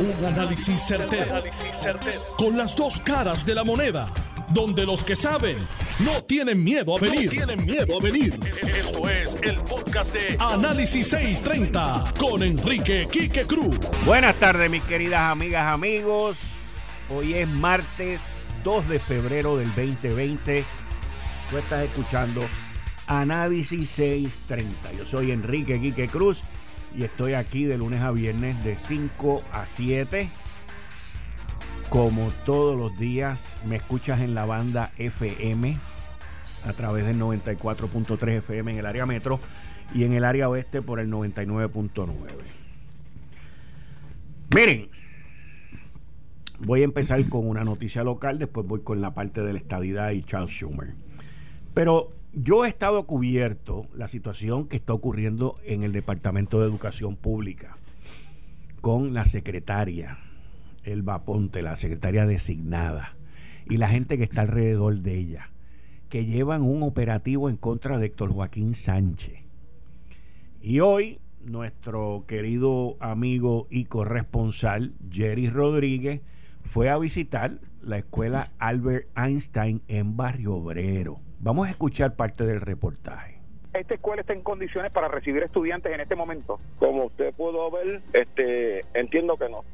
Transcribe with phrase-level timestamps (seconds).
[0.00, 1.42] Un análisis certero,
[2.36, 4.08] Con las dos caras de la moneda.
[4.50, 5.58] Donde los que saben
[5.98, 7.28] no tienen miedo a venir.
[7.28, 8.38] tienen miedo a venir.
[8.62, 13.76] Esto es el podcast de Análisis 630 con Enrique Quique Cruz.
[14.06, 16.38] Buenas tardes, mis queridas amigas, amigos.
[17.10, 20.64] Hoy es martes 2 de febrero del 2020.
[21.50, 22.42] Tú estás escuchando
[23.08, 24.92] Análisis 630.
[24.92, 26.44] Yo soy Enrique Quique Cruz
[26.96, 30.28] y estoy aquí de lunes a viernes de 5 a 7.
[31.88, 35.76] Como todos los días, me escuchas en la banda FM
[36.66, 39.40] a través del 94.3 FM en el área metro
[39.94, 42.12] y en el área oeste por el 99.9.
[44.54, 44.88] Miren,
[46.58, 50.10] voy a empezar con una noticia local, después voy con la parte de la estadidad
[50.10, 50.94] y Charles Schumer.
[51.74, 57.16] Pero yo he estado cubierto la situación que está ocurriendo en el Departamento de Educación
[57.16, 57.78] Pública
[58.80, 60.18] con la secretaria
[60.84, 63.16] Elba Ponte, la secretaria designada,
[63.68, 65.50] y la gente que está alrededor de ella,
[66.08, 69.40] que llevan un operativo en contra de Héctor Joaquín Sánchez.
[70.60, 76.20] Y hoy nuestro querido amigo y corresponsal Jerry Rodríguez
[76.62, 82.60] fue a visitar la escuela Albert Einstein en Barrio Obrero Vamos a escuchar parte del
[82.60, 83.38] reportaje.
[83.72, 86.58] ¿Esta escuela está en condiciones para recibir estudiantes en este momento?
[86.78, 89.64] Como usted pudo ver, este, entiendo que no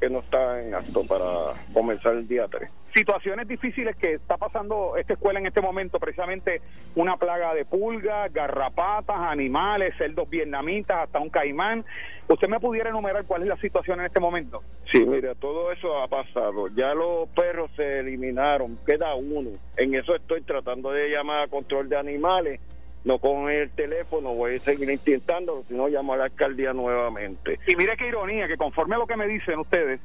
[0.00, 2.70] que no está en acto para comenzar el día 3.
[2.94, 6.60] Situaciones difíciles que está pasando esta escuela en este momento, precisamente
[6.96, 11.84] una plaga de pulgas, garrapatas, animales, cerdos vietnamitas, hasta un caimán.
[12.28, 14.62] ¿Usted me pudiera enumerar cuál es la situación en este momento?
[14.92, 16.68] Sí, mira, todo eso ha pasado.
[16.74, 19.50] Ya los perros se eliminaron, queda uno.
[19.76, 22.60] En eso estoy tratando de llamar a control de animales
[23.04, 27.58] no con el teléfono, voy a seguir intentando, si no llamo a la alcaldía nuevamente.
[27.66, 30.00] Y mire qué ironía, que conforme a lo que me dicen ustedes,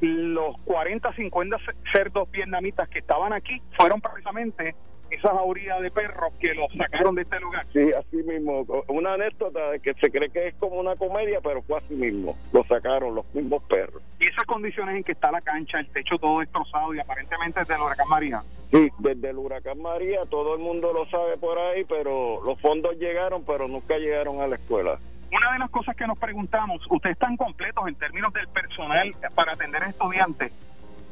[0.00, 1.56] los 40, 50
[1.92, 4.74] cerdos vietnamitas que estaban aquí fueron precisamente
[5.10, 7.64] esa jauría de perros que los sacaron de este lugar.
[7.72, 8.64] Sí, así mismo.
[8.88, 12.36] Una anécdota que se cree que es como una comedia, pero fue así mismo.
[12.52, 14.02] Lo sacaron los mismos perros.
[14.18, 17.74] ¿Y esas condiciones en que está la cancha, el techo todo destrozado y aparentemente desde
[17.74, 18.42] el huracán María?
[18.72, 22.96] Sí, desde el huracán María, todo el mundo lo sabe por ahí, pero los fondos
[22.98, 24.98] llegaron, pero nunca llegaron a la escuela.
[25.34, 29.54] Una de las cosas que nos preguntamos, ¿ustedes están completos en términos del personal para
[29.54, 30.52] atender a estudiantes?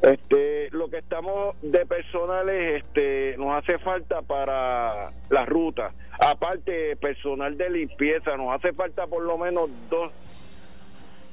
[0.01, 5.91] Este, lo que estamos de personal es, este, nos hace falta para la ruta.
[6.21, 10.13] Aparte, personal de limpieza, nos hace falta por lo menos dos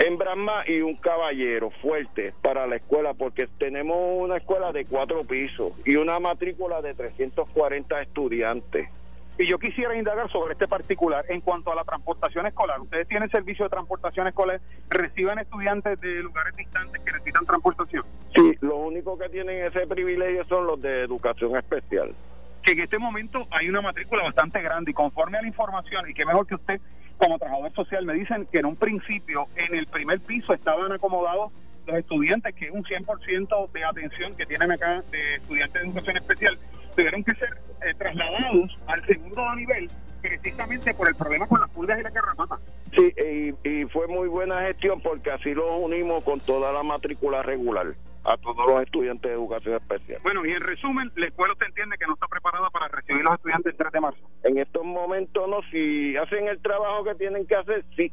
[0.00, 5.22] hembras más y un caballero fuerte para la escuela, porque tenemos una escuela de cuatro
[5.22, 8.88] pisos y una matrícula de 340 estudiantes.
[9.40, 12.78] Y yo quisiera indagar sobre este particular en cuanto a la transportación escolar.
[12.78, 14.60] ¿Ustedes tienen servicio de transportación escolar?
[14.90, 18.04] ¿Reciben estudiantes de lugares distantes que necesitan transportación?
[18.34, 22.14] Sí, lo único que tienen ese privilegio son los de educación especial.
[22.62, 26.12] Que en este momento hay una matrícula bastante grande y conforme a la información, y
[26.12, 26.78] que mejor que usted
[27.16, 31.50] como trabajador social me dicen que en un principio en el primer piso estaban acomodados
[31.86, 36.16] los estudiantes, que es un 100% de atención que tienen acá de estudiantes de educación
[36.18, 36.58] especial,
[36.94, 37.50] tuvieron que ser
[37.82, 39.90] eh, trasladados al segundo nivel
[40.20, 42.58] precisamente por el problema con las pulgas y la garrapata.
[42.94, 43.12] Sí,
[43.64, 48.36] y, fue muy buena gestión porque así lo unimos con toda la matrícula regular a
[48.36, 50.20] todos los estudiantes de educación especial.
[50.22, 53.34] Bueno, y en resumen, la escuela usted entiende que no está preparada para recibir los
[53.34, 54.30] estudiantes el 3 de marzo.
[54.44, 58.12] En estos momentos no, si hacen el trabajo que tienen que hacer, sí,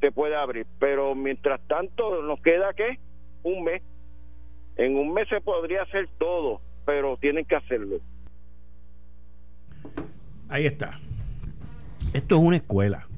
[0.00, 2.98] se puede abrir, pero mientras tanto nos queda que
[3.42, 3.82] un mes.
[4.76, 7.98] En un mes se podría hacer todo, pero tienen que hacerlo.
[10.48, 11.00] Ahí está.
[12.12, 13.08] Esto es una escuela.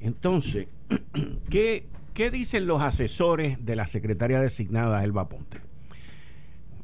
[0.00, 0.68] Entonces,
[1.50, 5.58] ¿qué, ¿qué dicen los asesores de la secretaria designada Elba Ponte?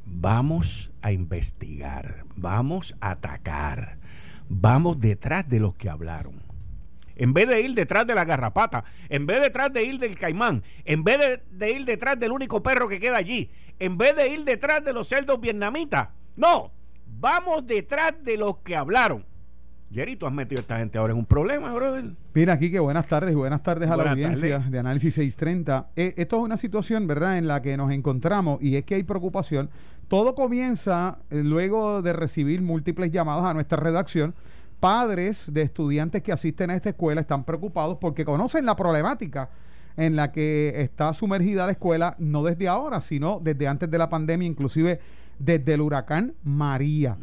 [0.06, 3.98] Vamos a investigar, vamos a atacar,
[4.48, 6.42] vamos detrás de los que hablaron.
[7.14, 10.16] En vez de ir detrás de la garrapata, en vez de detrás de ir del
[10.16, 14.14] caimán, en vez de, de ir detrás del único perro que queda allí, en vez
[14.14, 16.70] de ir detrás de los cerdos vietnamitas, no,
[17.06, 19.24] vamos detrás de los que hablaron.
[19.92, 22.12] Jerry, tú has metido a esta gente ahora en un problema, brother.
[22.32, 25.90] Mira, aquí que buenas tardes y buenas tardes a la audiencia de Análisis 630.
[25.96, 29.02] Eh, esto es una situación, ¿verdad?, en la que nos encontramos y es que hay
[29.02, 29.68] preocupación.
[30.06, 34.34] Todo comienza eh, luego de recibir múltiples llamadas a nuestra redacción.
[34.78, 39.50] Padres de estudiantes que asisten a esta escuela están preocupados porque conocen la problemática
[40.00, 44.08] en la que está sumergida la escuela, no desde ahora, sino desde antes de la
[44.08, 44.98] pandemia, inclusive
[45.38, 47.18] desde el huracán María.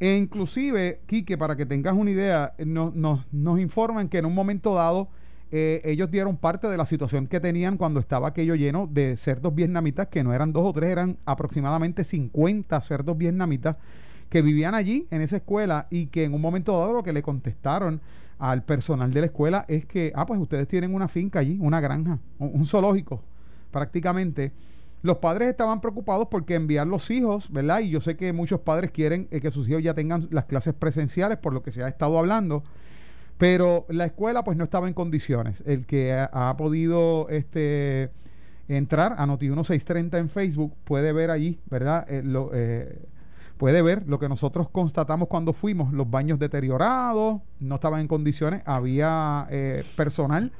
[0.00, 5.08] E inclusive, Quique, para que tengas una idea, nos informan que en un momento dado
[5.52, 9.54] eh, ellos dieron parte de la situación que tenían cuando estaba aquello lleno de cerdos
[9.54, 13.76] vietnamitas, que no eran dos o tres, eran aproximadamente 50 cerdos vietnamitas
[14.30, 17.22] que vivían allí en esa escuela y que en un momento dado lo que le
[17.22, 18.00] contestaron
[18.38, 21.80] al personal de la escuela es que, ah, pues ustedes tienen una finca allí, una
[21.80, 23.22] granja, un, zoológico
[23.70, 24.52] prácticamente.
[25.02, 27.80] Los padres estaban preocupados porque enviar los hijos, ¿verdad?
[27.80, 30.74] Y yo sé que muchos padres quieren eh, que sus hijos ya tengan las clases
[30.74, 32.62] presenciales, por lo que se ha estado hablando.
[33.36, 35.62] Pero la escuela pues no estaba en condiciones.
[35.66, 38.10] El que ha, podido este,
[38.66, 42.04] entrar a Noti1630 en Facebook puede ver allí, ¿verdad?
[42.08, 42.22] Eh,
[42.54, 42.98] eh,
[43.58, 48.62] puede ver lo que nosotros constatamos cuando fuimos, los baños deteriorados, no estaban en condiciones,
[48.64, 50.52] había eh, personal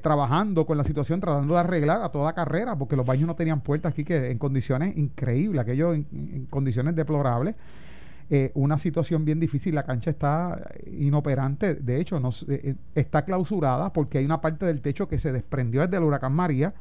[0.00, 3.60] trabajando con la situación, tratando de arreglar a toda carrera, porque los baños no tenían
[3.60, 7.58] puertas aquí, que en condiciones increíbles, aquello en condiciones deplorables.
[8.30, 9.74] Eh, una situación bien difícil.
[9.74, 14.64] La cancha está inoperante, de hecho, no, eh, eh, está clausurada porque hay una parte
[14.64, 16.72] del techo que se desprendió desde el huracán María.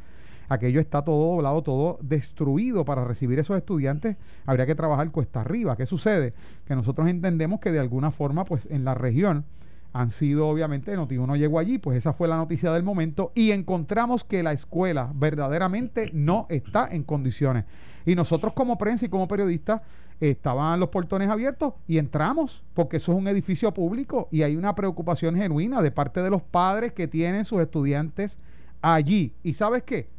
[0.49, 4.17] Aquello está todo doblado, todo destruido para recibir esos estudiantes.
[4.45, 5.75] Habría que trabajar cuesta arriba.
[5.75, 6.33] ¿Qué sucede?
[6.65, 9.45] Que nosotros entendemos que de alguna forma, pues en la región
[9.93, 14.23] han sido, obviamente, Noti1 llegó allí, pues esa fue la noticia del momento y encontramos
[14.23, 17.65] que la escuela verdaderamente no está en condiciones.
[18.05, 19.81] Y nosotros como prensa y como periodistas
[20.19, 24.73] estaban los portones abiertos y entramos, porque eso es un edificio público y hay una
[24.73, 28.39] preocupación genuina de parte de los padres que tienen sus estudiantes
[28.81, 29.33] allí.
[29.43, 30.09] ¿Y sabes qué?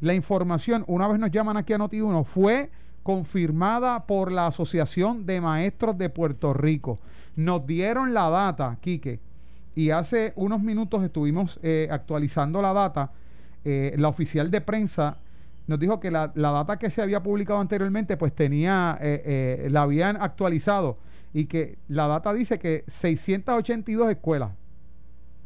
[0.00, 2.70] La información, una vez nos llaman aquí a Noti1, fue
[3.02, 6.98] confirmada por la Asociación de Maestros de Puerto Rico.
[7.36, 9.20] Nos dieron la data, Quique,
[9.74, 13.12] y hace unos minutos estuvimos eh, actualizando la data.
[13.64, 15.18] Eh, la oficial de prensa
[15.66, 20.16] nos dijo que la, data que se había publicado anteriormente, pues tenía, eh, la habían
[20.20, 20.98] actualizado
[21.32, 24.50] y que la data dice que 682 escuelas,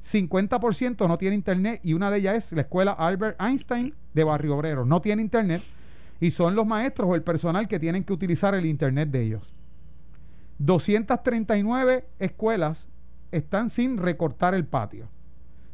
[0.04, 4.56] 50% no tiene internet y una de ellas es la escuela Albert Einstein de Barrio
[4.56, 5.62] Obrero, no tiene internet
[6.20, 9.54] y son los maestros o el personal que tienen que utilizar el internet de ellos.
[10.58, 12.86] 239 escuelas
[13.32, 15.08] están sin recortar el patio.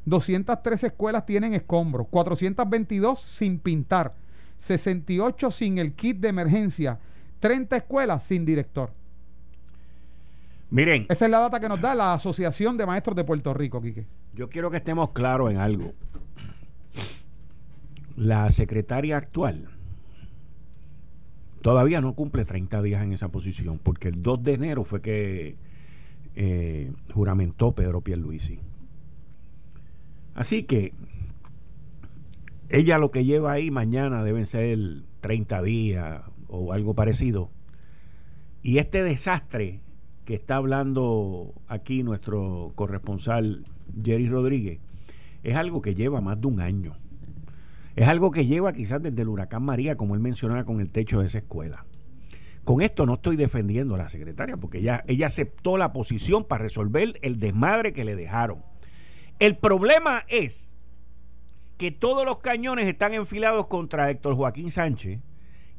[0.07, 4.15] 203 escuelas tienen escombros, 422 sin pintar,
[4.57, 6.99] 68 sin el kit de emergencia,
[7.41, 8.93] 30 escuelas sin director.
[10.71, 11.07] Miren.
[11.09, 14.07] Esa es la data que nos da la Asociación de Maestros de Puerto Rico, Quique.
[14.35, 15.93] Yo quiero que estemos claros en algo.
[18.17, 19.69] La secretaria actual
[21.63, 25.57] todavía no cumple 30 días en esa posición, porque el 2 de enero fue que
[26.35, 28.61] eh, juramentó Pedro Pierluisi.
[30.35, 30.93] Así que
[32.69, 34.79] ella lo que lleva ahí mañana deben ser
[35.21, 37.51] 30 días o algo parecido.
[38.63, 39.81] Y este desastre
[40.25, 43.65] que está hablando aquí nuestro corresponsal
[44.03, 44.81] Jerry Rodríguez
[45.43, 46.97] es algo que lleva más de un año.
[47.97, 51.21] Es algo que lleva quizás desde el huracán María, como él mencionaba, con el techo
[51.21, 51.85] de esa escuela.
[52.65, 56.63] Con esto no estoy defendiendo a la secretaria, porque ella, ella aceptó la posición para
[56.63, 58.63] resolver el desmadre que le dejaron.
[59.39, 60.77] El problema es
[61.79, 65.21] que todos los cañones están enfilados contra Héctor Joaquín Sánchez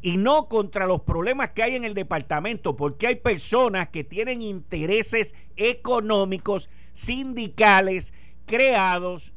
[0.01, 4.41] y no contra los problemas que hay en el departamento, porque hay personas que tienen
[4.41, 8.13] intereses económicos, sindicales,
[8.45, 9.33] creados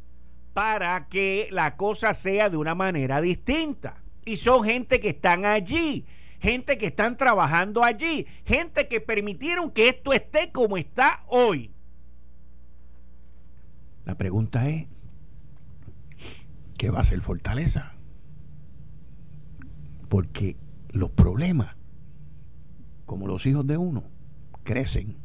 [0.53, 4.03] para que la cosa sea de una manera distinta.
[4.25, 6.07] Y son gente que están allí,
[6.41, 11.71] gente que están trabajando allí, gente que permitieron que esto esté como está hoy.
[14.05, 14.87] La pregunta es,
[16.79, 17.95] ¿qué va a ser fortaleza?
[20.09, 20.57] Porque
[20.93, 21.75] los problemas,
[23.07, 24.05] como los hijos de uno,
[24.63, 25.24] crecen.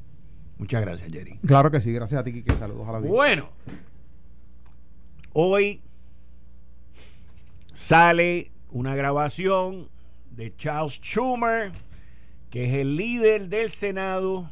[0.59, 1.39] Muchas gracias, Jerry.
[1.47, 3.09] Claro que sí, gracias a ti, que saludos a la vida.
[3.09, 3.49] Bueno,
[5.33, 5.81] hoy
[7.73, 9.89] sale una grabación
[10.31, 11.71] de Charles Schumer,
[12.49, 14.51] que es el líder del Senado,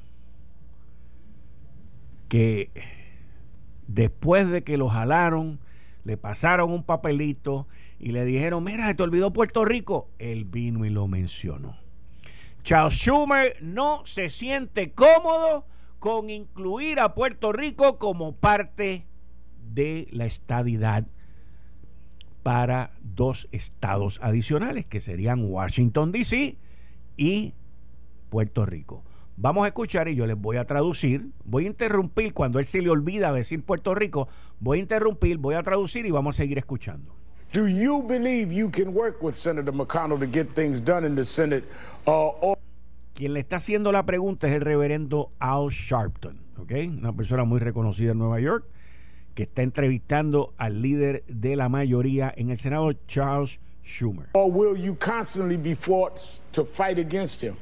[2.29, 2.71] que
[3.87, 5.59] después de que lo jalaron
[6.05, 7.67] le pasaron un papelito
[7.99, 10.09] y le dijeron, mira, se te olvidó Puerto Rico.
[10.19, 11.75] Él vino y lo mencionó.
[12.63, 15.65] Charles Schumer no se siente cómodo
[15.99, 19.07] con incluir a Puerto Rico como parte
[19.73, 21.07] de la estadidad
[22.43, 26.57] para dos estados adicionales, que serían Washington, D.C.
[27.17, 27.53] y
[28.29, 29.03] Puerto Rico.
[29.35, 31.27] Vamos a escuchar y yo les voy a traducir.
[31.43, 34.27] Voy a interrumpir cuando él se le olvida decir Puerto Rico.
[34.59, 37.13] Voy a interrumpir, voy a traducir y vamos a seguir escuchando.
[37.53, 41.23] Do you believe you can work with Senator McConnell to get things done in the
[41.23, 41.63] Senate?
[42.05, 42.55] Uh,
[43.17, 46.71] Quien le está haciendo la pregunta es el reverendo Al Sharpton, ¿ok?
[46.99, 48.63] Una persona muy reconocida en Nueva York
[49.33, 54.27] que está entrevistando al líder de la mayoría en el Senado, Charles Schumer.
[54.33, 57.55] Or will you constantly be forced to fight against him?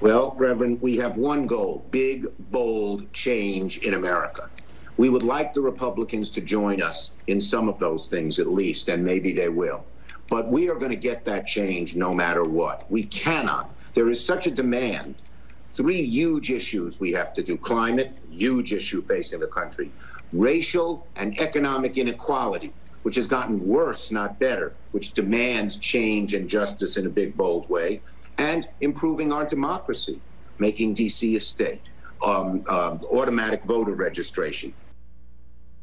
[0.00, 4.48] Well, Reverend, we have one goal big, bold change in America.
[4.96, 8.88] We would like the Republicans to join us in some of those things at least,
[8.88, 9.84] and maybe they will.
[10.30, 12.90] But we are going to get that change no matter what.
[12.90, 13.75] We cannot.
[13.96, 15.22] There is such a demand.
[15.70, 19.90] Three huge issues we have to do climate, huge issue facing the country,
[20.34, 22.74] racial and economic inequality,
[23.04, 27.70] which has gotten worse, not better, which demands change and justice in a big, bold
[27.70, 28.02] way,
[28.36, 30.20] and improving our democracy,
[30.58, 31.34] making D.C.
[31.34, 31.80] a state,
[32.22, 34.74] um, uh, automatic voter registration.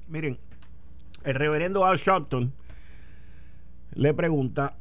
[0.08, 0.38] Miren,
[1.26, 2.54] el reverendo Al Sharpton
[3.96, 4.76] le pregunta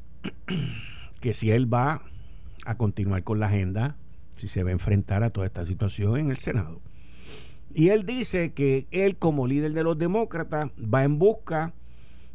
[1.23, 2.12] que si él va
[2.65, 3.97] a continuar con la agenda,
[4.37, 6.81] si se va a enfrentar a toda esta situación en el Senado.
[7.75, 11.73] Y él dice que él como líder de los demócratas va en busca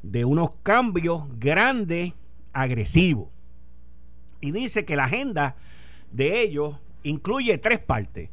[0.02, 2.14] de unos cambios grandes,
[2.54, 3.30] agresivos.
[4.42, 5.56] Y dice que la agenda
[6.12, 8.30] de ellos incluye tres partes.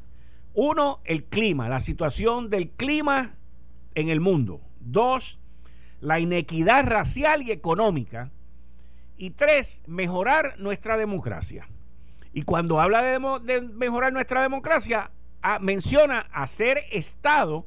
[0.54, 3.34] Uno, el clima, la situación del clima
[3.94, 4.60] en el mundo.
[4.80, 5.38] Dos,
[6.00, 8.30] la inequidad racial y económica.
[9.16, 11.66] Y tres, mejorar nuestra democracia.
[12.35, 17.64] Y cuando habla de, mejorar nuestra democracia, ah, menciona hacer Estado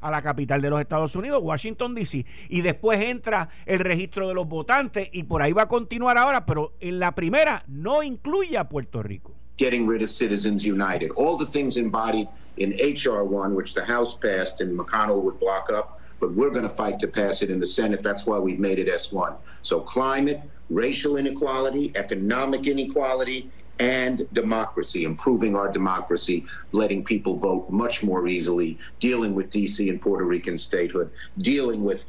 [0.00, 2.24] a la capital de los Estados Unidos, Washington, D.C.
[2.48, 6.46] Y después entra el registro de los votantes y por ahí va a continuar ahora,
[6.46, 9.34] pero en la primera no incluye a Puerto Rico.
[9.58, 13.24] Getting rid of Citizens United, all the things embodied in H.R.
[13.24, 16.98] 1, which the House passed and McConnell would block up, but we're going to fight
[17.00, 18.02] to pass it in the Senate.
[18.02, 19.34] That's why we've made it S1.
[19.62, 28.02] So climate, racial inequality, economic inequality, and democracy, improving our democracy, letting people vote much
[28.02, 32.06] more easily, dealing with DC and Puerto Rican statehood, dealing with.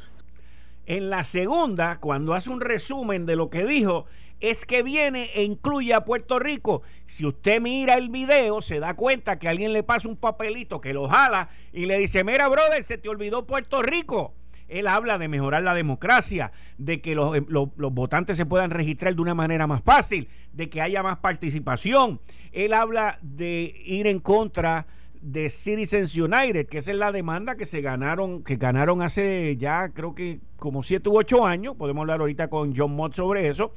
[0.86, 4.06] En la segunda, cuando hace un resumen de lo que dijo,
[4.40, 6.82] es que viene e incluye a Puerto Rico.
[7.06, 10.94] Si usted mira el video, se da cuenta que alguien le pasa un papelito que
[10.94, 14.32] lo jala y le dice, mira, brother, se te olvidó Puerto Rico.
[14.68, 19.22] Él habla de mejorar la democracia, de que los, los, votantes se puedan registrar de
[19.22, 22.20] una manera más fácil, de que haya más participación.
[22.52, 24.86] Él habla de ir en contra
[25.20, 29.88] de Citizens United, que esa es la demanda que se ganaron, que ganaron hace ya
[29.88, 31.76] creo que como 7 u 8 años.
[31.76, 33.72] Podemos hablar ahorita con John Mott sobre eso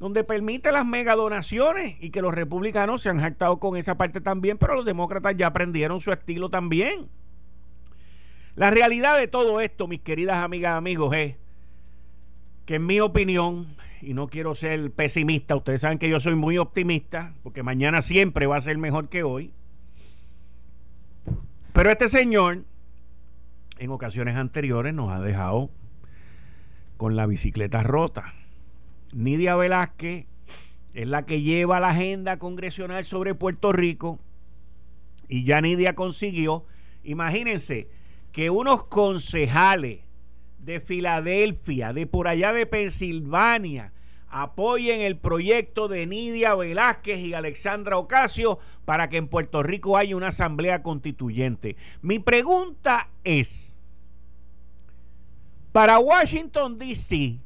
[0.00, 4.22] donde permite las mega donaciones y que los republicanos se han jactado con esa parte
[4.22, 7.10] también, pero los demócratas ya aprendieron su estilo también.
[8.54, 11.36] La realidad de todo esto, mis queridas amigas amigos, es
[12.66, 16.58] que en mi opinión, y no quiero ser pesimista, ustedes saben que yo soy muy
[16.58, 19.52] optimista, porque mañana siempre va a ser mejor que hoy,
[21.72, 22.64] pero este señor
[23.78, 25.70] en ocasiones anteriores nos ha dejado
[26.96, 28.34] con la bicicleta rota.
[29.14, 30.26] Nidia Velázquez
[30.92, 34.18] es la que lleva la agenda congresional sobre Puerto Rico
[35.28, 36.66] y ya Nidia consiguió,
[37.04, 37.88] imagínense,
[38.32, 40.00] que unos concejales
[40.58, 43.92] de Filadelfia, de por allá de Pensilvania,
[44.28, 50.16] apoyen el proyecto de Nidia Velázquez y Alexandra Ocasio para que en Puerto Rico haya
[50.16, 51.76] una asamblea constituyente.
[52.02, 53.80] Mi pregunta es,
[55.72, 57.40] para Washington, D.C.,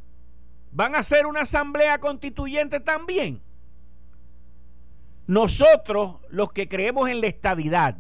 [0.75, 3.41] ¿Van a hacer una asamblea constituyente también?
[5.29, 7.97] Nosotros, los que creemos en la estadidad,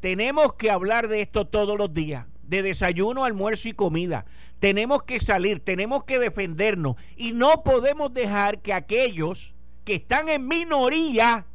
[0.00, 4.24] tenemos que hablar de esto todos los días, de desayuno, almuerzo y comida.
[4.58, 9.54] Tenemos que salir, tenemos que defendernos y no podemos dejar que aquellos
[9.84, 11.46] que están en minoría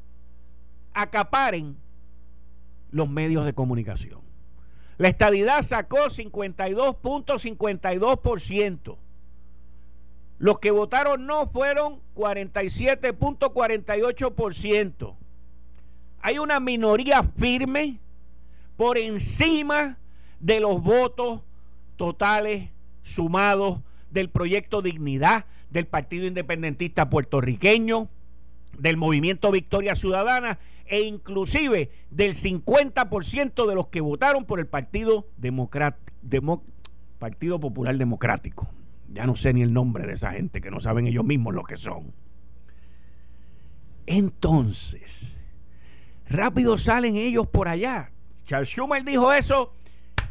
[0.94, 1.78] acaparen
[2.92, 4.22] los medios de comunicación.
[4.98, 8.98] La estadidad sacó 52.52%.
[10.38, 15.16] Los que votaron no fueron 47.48%.
[16.22, 18.00] Hay una minoría firme
[18.78, 19.98] por encima
[20.40, 21.42] de los votos
[21.96, 22.70] totales
[23.02, 23.80] sumados
[24.12, 28.10] del proyecto Dignidad, del Partido Independentista Puertorriqueño,
[28.78, 35.28] del Movimiento Victoria Ciudadana e inclusive del 50% de los que votaron por el Partido,
[37.20, 38.70] Partido Popular Democrático.
[39.12, 41.64] Ya no sé ni el nombre de esa gente que no saben ellos mismos lo
[41.64, 42.14] que son.
[44.06, 45.40] Entonces,
[46.28, 48.12] rápido salen ellos por allá.
[48.46, 49.74] Charles Schumer dijo eso.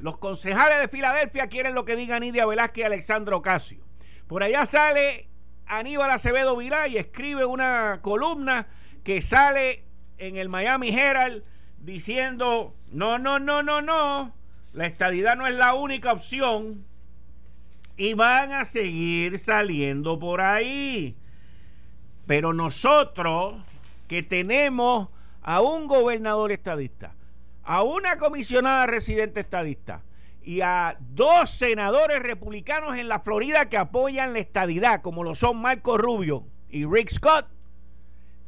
[0.00, 3.84] Los concejales de Filadelfia quieren lo que diga Nidia Velázquez y Alexandro Ocasio.
[4.26, 5.28] Por allá sale
[5.66, 8.68] Aníbal Acevedo Vilá y escribe una columna
[9.02, 9.84] que sale
[10.18, 11.44] en el Miami Herald
[11.78, 14.34] diciendo, no, no, no, no, no,
[14.72, 16.84] la estadidad no es la única opción
[17.96, 21.16] y van a seguir saliendo por ahí.
[22.26, 23.62] Pero nosotros
[24.08, 25.08] que tenemos
[25.42, 27.14] a un gobernador estadista,
[27.64, 30.02] a una comisionada residente estadista
[30.42, 35.56] y a dos senadores republicanos en la Florida que apoyan la estadidad, como lo son
[35.60, 37.46] Marco Rubio y Rick Scott,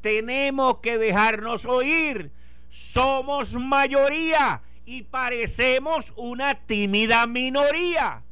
[0.02, 2.30] tenemos que dejarnos oír.
[2.68, 8.22] Somos mayoría y parecemos una tímida minoría.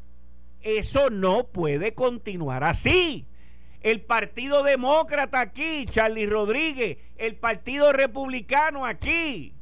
[0.61, 3.27] Eso no puede continuar así.
[3.81, 9.54] El Partido Demócrata aquí, Charlie Rodríguez, el Partido Republicano aquí.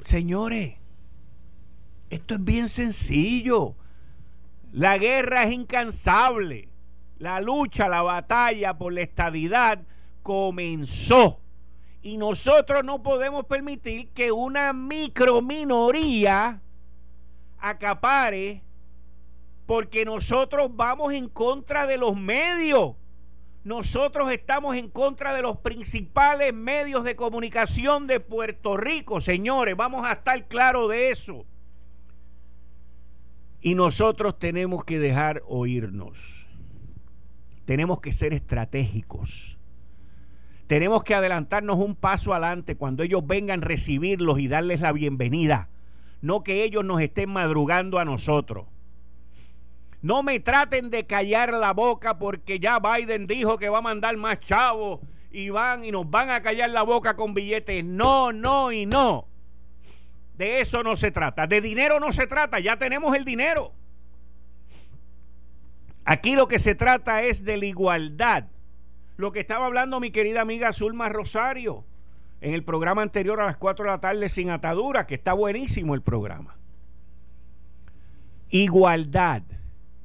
[0.00, 0.74] Señores,
[2.10, 3.74] esto es bien sencillo.
[4.72, 6.68] La guerra es incansable.
[7.18, 9.82] La lucha, la batalla por la estadidad
[10.22, 11.40] comenzó.
[12.02, 16.60] Y nosotros no podemos permitir que una microminoría
[17.58, 18.62] acapare
[19.66, 22.94] porque nosotros vamos en contra de los medios.
[23.66, 29.76] Nosotros estamos en contra de los principales medios de comunicación de Puerto Rico, señores.
[29.76, 31.44] Vamos a estar claros de eso.
[33.60, 36.46] Y nosotros tenemos que dejar oírnos.
[37.64, 39.58] Tenemos que ser estratégicos.
[40.68, 45.70] Tenemos que adelantarnos un paso adelante cuando ellos vengan a recibirlos y darles la bienvenida.
[46.22, 48.66] No que ellos nos estén madrugando a nosotros.
[50.06, 54.16] No me traten de callar la boca porque ya Biden dijo que va a mandar
[54.16, 55.00] más chavos
[55.32, 57.84] y van y nos van a callar la boca con billetes.
[57.84, 59.26] No, no y no.
[60.38, 61.48] De eso no se trata.
[61.48, 62.60] De dinero no se trata.
[62.60, 63.72] Ya tenemos el dinero.
[66.04, 68.44] Aquí lo que se trata es de la igualdad.
[69.16, 71.84] Lo que estaba hablando mi querida amiga Zulma Rosario
[72.40, 75.96] en el programa anterior a las 4 de la tarde sin atadura, que está buenísimo
[75.96, 76.56] el programa.
[78.50, 79.42] Igualdad.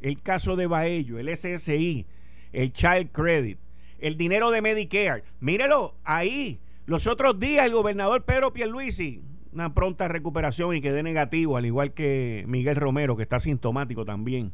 [0.01, 2.05] El caso de Baello, el SSI,
[2.53, 3.57] el Child Credit,
[3.99, 5.23] el dinero de Medicare.
[5.39, 6.59] Mírelo ahí.
[6.85, 9.21] Los otros días el gobernador Pedro Pierluisi
[9.53, 14.05] una pronta recuperación y que dé negativo, al igual que Miguel Romero, que está sintomático
[14.05, 14.53] también.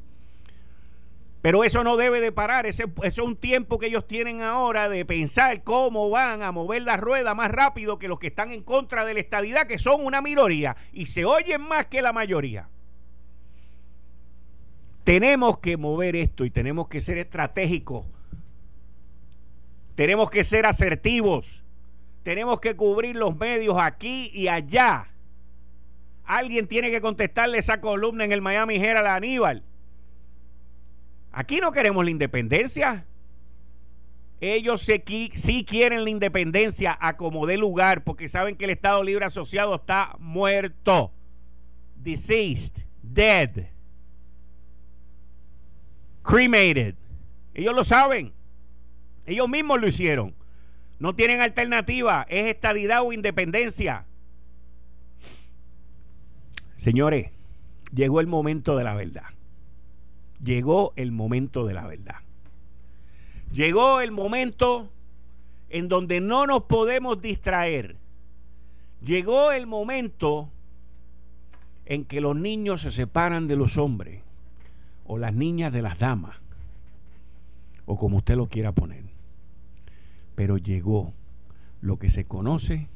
[1.42, 5.06] Pero eso no debe de parar, ese, es un tiempo que ellos tienen ahora de
[5.06, 9.06] pensar cómo van a mover la rueda más rápido que los que están en contra
[9.06, 12.70] de la estadidad, que son una minoría y se oyen más que la mayoría.
[15.08, 18.06] Tenemos que mover esto y tenemos que ser estratégicos.
[19.96, 21.64] Tenemos que ser asertivos
[22.28, 25.08] tenemos que cubrir los medios aquí y allá.
[26.26, 29.64] Alguien tiene que contestarle esa columna en el Miami Herald a Aníbal.
[31.32, 33.06] Aquí no queremos la independencia.
[34.42, 39.24] Ellos sí quieren la independencia a como dé lugar porque saben que el Estado Libre
[39.24, 41.14] Asociado está muerto.
[41.96, 42.86] Deceased.
[43.02, 43.68] Dead.
[46.28, 46.96] Cremated.
[47.54, 48.34] Ellos lo saben.
[49.26, 50.36] Ellos mismos lo hicieron.
[51.00, 54.06] No tienen alternativa, es estadidad o independencia.
[56.76, 57.32] Señores,
[57.94, 59.24] llegó el momento de la verdad.
[60.44, 62.18] Llegó el momento de la verdad.
[63.54, 64.92] Llegó el momento
[65.70, 67.96] en donde no nos podemos distraer.
[69.02, 70.52] Llegó el momento
[71.86, 74.27] en que los niños se separan de los hombres
[75.08, 76.38] o las niñas de las damas
[77.86, 79.18] o como usted lo quiera poner
[80.38, 81.16] pero llegó
[81.82, 82.90] lo que se conoce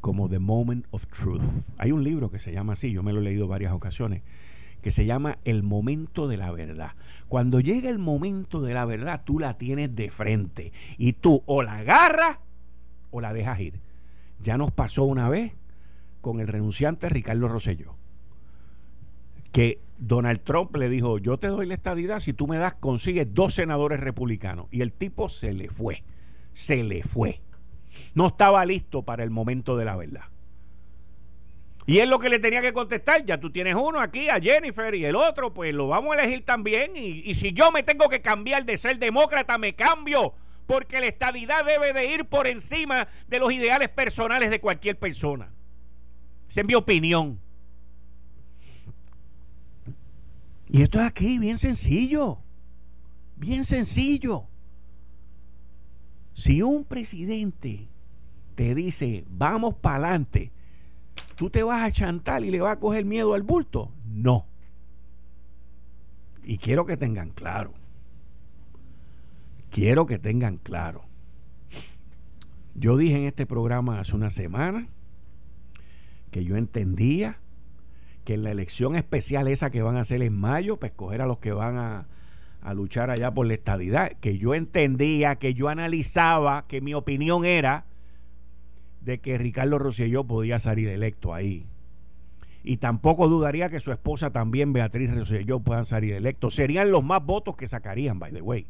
[0.00, 1.44] como The Moment of Truth.
[1.78, 4.22] Hay un libro que se llama así, yo me lo he leído varias ocasiones,
[4.82, 6.96] que se llama El momento de la verdad.
[7.28, 11.62] Cuando llega el momento de la verdad, tú la tienes de frente y tú o
[11.62, 12.38] la agarras
[13.12, 13.80] o la dejas ir.
[14.42, 15.52] Ya nos pasó una vez
[16.20, 17.94] con el renunciante Ricardo Rosselló,
[19.52, 23.32] que Donald Trump le dijo, yo te doy la estadidad si tú me das, consigues
[23.32, 24.66] dos senadores republicanos.
[24.70, 26.02] Y el tipo se le fue
[26.52, 27.40] se le fue.
[28.14, 30.24] No estaba listo para el momento de la verdad.
[31.86, 33.24] Y es lo que le tenía que contestar.
[33.24, 36.44] Ya tú tienes uno aquí, a Jennifer, y el otro, pues lo vamos a elegir
[36.44, 36.92] también.
[36.94, 40.34] Y, si yo me tengo que cambiar de ser demócrata, me cambio.
[40.66, 45.52] Porque la estadidad debe de ir por encima de los ideales personales de cualquier persona.
[46.48, 47.40] Esa es mi opinión.
[50.72, 52.38] Y esto es aquí, bien sencillo.
[53.36, 54.46] Bien sencillo.
[56.32, 57.88] Si un presidente
[58.54, 60.52] te dice, vamos para adelante,
[61.34, 63.92] ¿tú te vas a chantar y le vas a coger miedo al bulto?
[64.06, 64.46] No.
[66.44, 67.74] Y quiero que tengan claro.
[69.70, 71.04] Quiero que tengan claro.
[72.76, 74.88] Yo dije en este programa hace una semana
[76.30, 77.39] que yo entendía
[78.30, 81.26] que en la elección especial esa que van a hacer en mayo, para escoger a
[81.26, 82.06] los que van a,
[82.62, 87.44] a luchar allá por la estadidad, que yo entendía, que yo analizaba, que mi opinión
[87.44, 87.86] era
[89.00, 91.66] de que Ricardo Rosselló podía salir electo ahí.
[92.62, 96.54] Y tampoco dudaría que su esposa también, Beatriz Rosselló, puedan salir electos.
[96.54, 98.68] Serían los más votos que sacarían, by the way,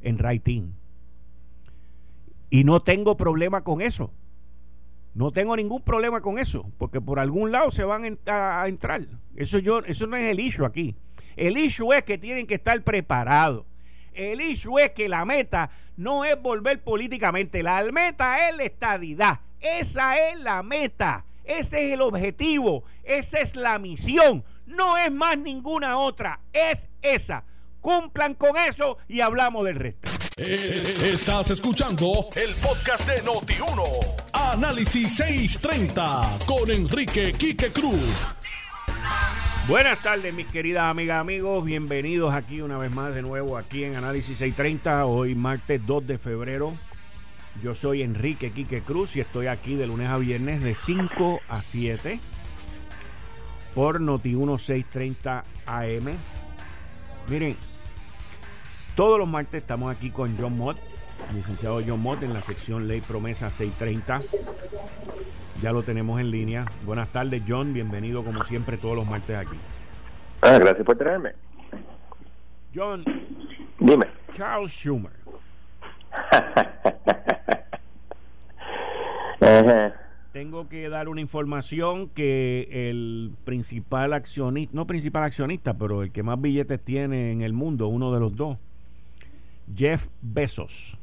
[0.00, 0.72] en writing.
[2.48, 4.10] Y no tengo problema con eso.
[5.14, 9.06] No tengo ningún problema con eso, porque por algún lado se van a, entrar.
[9.36, 10.96] Eso, yo, eso no es el issue aquí.
[11.36, 13.66] El issue es que tienen que estar preparados.
[14.14, 17.62] El issue es que la meta no es volver políticamente.
[17.62, 19.40] La meta es la estadidad.
[19.60, 21.24] Esa es la meta.
[21.44, 22.84] Ese es el objetivo.
[23.02, 24.44] Esa es la misión.
[24.66, 26.40] No es más ninguna otra.
[26.52, 27.44] Es esa.
[27.82, 30.08] Cumplan con eso y hablamos del resto.
[30.36, 33.82] Eh, estás escuchando el podcast de Noti1.
[34.32, 38.32] Análisis 630 con Enrique Quique Cruz.
[39.66, 41.64] Buenas tardes, mis queridas amigas, amigos.
[41.64, 45.04] Bienvenidos aquí una vez más de nuevo aquí en Análisis 630.
[45.06, 46.74] Hoy martes 2 de febrero.
[47.64, 51.60] Yo soy Enrique Quique Cruz y estoy aquí de lunes a viernes de 5 a
[51.60, 52.20] 7
[53.74, 56.16] por Noti1 630 AM.
[57.28, 57.56] Miren,
[58.94, 60.76] todos los martes estamos aquí con John Mott,
[61.34, 64.20] licenciado John Mott, en la sección Ley Promesa 630.
[65.62, 66.66] Ya lo tenemos en línea.
[66.84, 67.72] Buenas tardes, John.
[67.72, 69.56] Bienvenido, como siempre, todos los martes aquí.
[70.40, 71.32] Ah, gracias por traerme.
[72.74, 73.04] John.
[73.78, 74.06] Dime.
[74.36, 75.12] Charles Schumer.
[80.32, 86.22] Tengo que dar una información que el principal accionista, no principal accionista, pero el que
[86.22, 88.56] más billetes tiene en el mundo, uno de los dos,
[89.74, 90.98] Jeff Bezos,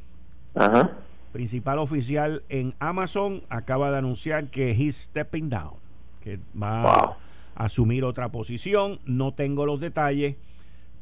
[1.32, 5.74] principal oficial en Amazon, acaba de anunciar que he's stepping down,
[6.22, 7.17] que va a
[7.56, 9.00] asumir otra posición.
[9.06, 10.36] No tengo los detalles,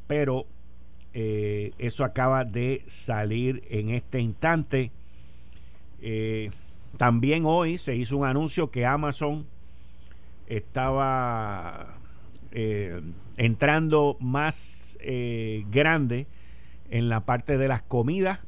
[0.06, 0.46] pero
[1.14, 4.92] eh, eso acaba de salir en este instante.
[6.00, 6.50] Eh,
[6.96, 9.46] también hoy se hizo un anuncio que Amazon
[10.46, 11.96] estaba
[12.52, 13.00] eh,
[13.36, 14.98] entrando más
[15.70, 16.26] grande
[16.90, 18.40] en la parte de las comidas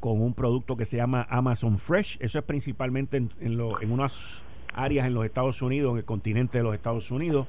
[0.00, 2.18] con un producto que se llama Amazon Fresh.
[2.20, 6.64] Eso es principalmente en, en, unas áreas en los Estados Unidos, en el continente de
[6.64, 7.46] los Estados Unidos.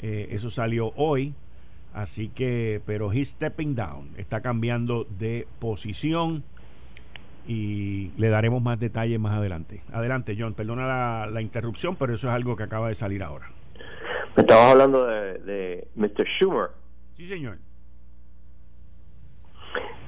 [0.00, 1.34] Eh, eso salió hoy.
[1.92, 6.44] Así que, pero he's stepping down, está cambiando de posición
[7.48, 9.82] y le daremos más detalles más adelante.
[9.92, 13.50] Adelante, John, perdona la, la interrupción, pero eso es algo que acaba de salir ahora.
[14.36, 16.24] Me estabas hablando de, de Mr.
[16.38, 16.68] Schumer.
[17.16, 17.58] Sí, señor.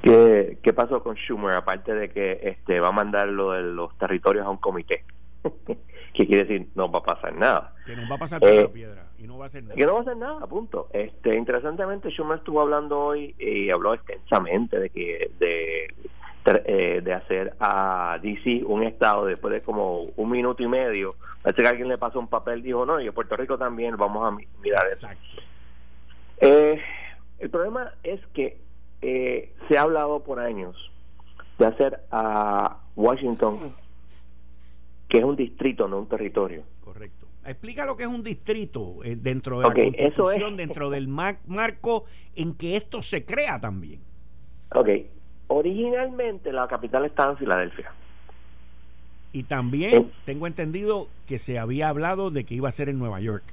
[0.03, 1.55] ¿Qué, ¿Qué pasó con Schumer?
[1.55, 5.05] Aparte de que este va a mandar lo de los territorios a un comité.
[6.15, 6.69] ¿Qué quiere decir?
[6.75, 7.73] No va a pasar nada.
[7.87, 9.75] Que no va a pasar eh, piedra y no va a hacer nada.
[9.77, 10.88] Que no va a hacer nada, punto.
[10.93, 15.95] Este, interesantemente, Schumer estuvo hablando hoy y habló extensamente de que de,
[16.45, 21.15] eh, de hacer a DC un estado después de como un minuto y medio.
[21.43, 23.97] Parece que alguien le pasó un papel y dijo, no, y a Puerto Rico también
[23.97, 25.09] vamos a mirar eso.
[26.41, 26.81] Eh,
[27.38, 28.59] el problema es que
[29.03, 30.77] eh, se ha hablado por años
[31.59, 33.59] de hacer a Washington,
[35.09, 36.62] que es un distrito, no un territorio.
[36.83, 37.27] Correcto.
[37.45, 42.05] Explica lo que es un distrito eh, dentro de la Constitución, dentro del marco
[42.37, 44.01] en que esto se crea también.
[44.75, 44.88] Ok.
[45.49, 47.93] Originalmente la capital estaba en Filadelfia.
[49.33, 53.21] Y también tengo entendido que se había hablado de que iba a ser en Nueva
[53.21, 53.45] York.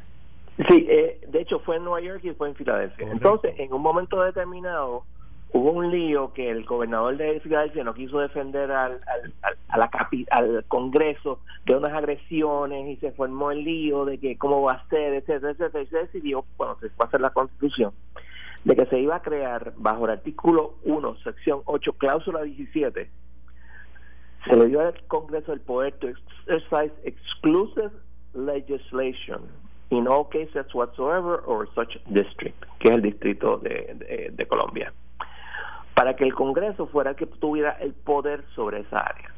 [0.67, 3.11] Sí, eh, de hecho fue en Nueva York y fue en Filadelfia.
[3.11, 5.05] Entonces, en un momento determinado,
[5.51, 8.99] hubo un lío que el gobernador de Filadelfia no quiso defender al,
[9.69, 9.89] al,
[10.29, 14.87] al Congreso de unas agresiones y se formó el lío de que cómo va a
[14.89, 17.93] ser, etcétera, etcétera, y se decidió, cuando se fue a hacer la constitución,
[18.63, 23.09] de que se iba a crear bajo el artículo 1, sección 8, cláusula 17,
[24.45, 27.91] se le dio al Congreso el poder to exercise exclusive
[28.33, 29.41] legislation
[29.89, 34.93] in all cases whatsoever or such district, que es el distrito de, de Colombia
[35.99, 39.33] para que el Congreso fuera el que tuviera el poder sobre esa área.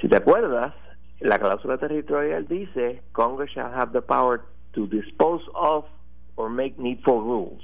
[0.00, 0.74] Si te acuerdas,
[1.20, 4.40] la cláusula territorial dice, Congress shall have the power
[4.72, 5.84] to dispose of
[6.34, 7.62] or make needful rules.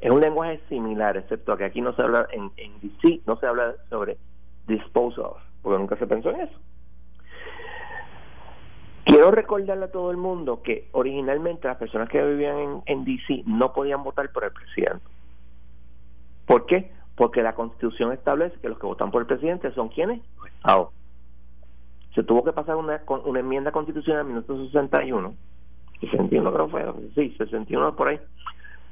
[0.00, 2.50] Es un lenguaje similar, excepto que aquí no se habla, en,
[2.82, 4.18] DC no se habla sobre
[4.66, 6.58] dispose of, porque nunca se pensó en eso.
[9.06, 13.44] Quiero recordarle a todo el mundo que originalmente las personas que vivían en, en DC
[13.46, 15.06] no podían votar por el presidente.
[16.44, 16.94] ¿Por qué?
[17.16, 20.20] Porque la Constitución establece que los que votan por el presidente son quienes?
[20.38, 20.88] Los estados.
[22.14, 25.34] Se tuvo que pasar una, una enmienda constitucional en 1961
[26.00, 28.20] 61 creo fue, sí, 61 por ahí,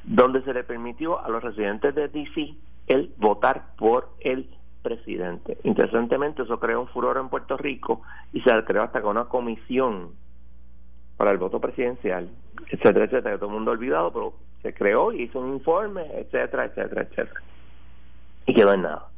[0.05, 2.55] donde se le permitió a los residentes de DC
[2.87, 4.49] el votar por el
[4.83, 5.59] presidente.
[5.65, 10.11] Interesantemente, eso creó un furor en Puerto Rico y se creó hasta con una comisión
[11.17, 12.29] para el voto presidencial,
[12.71, 16.03] etcétera, etcétera, que todo el mundo ha olvidado, pero se creó y hizo un informe,
[16.19, 17.41] etcétera, etcétera, etcétera.
[18.47, 19.09] Y quedó en nada.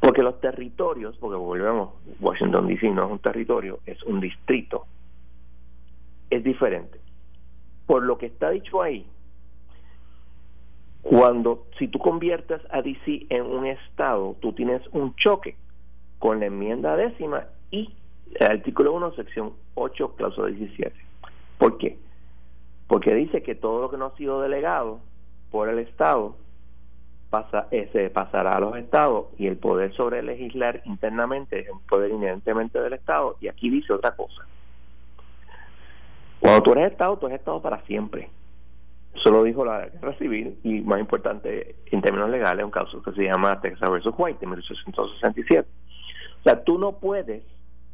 [0.00, 4.84] Porque los territorios, porque volvemos, Washington DC no es un territorio, es un distrito,
[6.28, 7.00] es diferente.
[7.86, 9.06] Por lo que está dicho ahí,
[11.00, 15.56] cuando, si tú conviertes a DC en un estado, tú tienes un choque
[16.18, 17.94] con la enmienda décima y
[18.34, 20.94] el artículo 1, sección 8, cláusula 17.
[21.58, 21.98] ¿Por qué?
[22.88, 25.00] Porque dice que todo lo que no ha sido delegado
[25.50, 26.36] por el Estado
[27.34, 32.12] pasa, se pasará a los estados y el poder sobre legislar internamente es un poder
[32.12, 34.46] inherentemente del Estado y aquí dice otra cosa.
[36.38, 38.30] Cuando tú eres Estado, tú eres Estado para siempre.
[39.14, 43.10] Eso lo dijo la guerra civil y más importante en términos legales, un caso que
[43.10, 45.68] se llama Texas versus White de 1867.
[46.38, 47.42] O sea, tú no puedes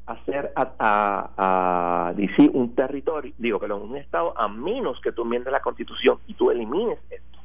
[0.04, 5.22] hacer a, a, a DC un territorio, digo, pero un estado, a menos que tú
[5.22, 7.39] enmiendes la constitución y tú elimines esto.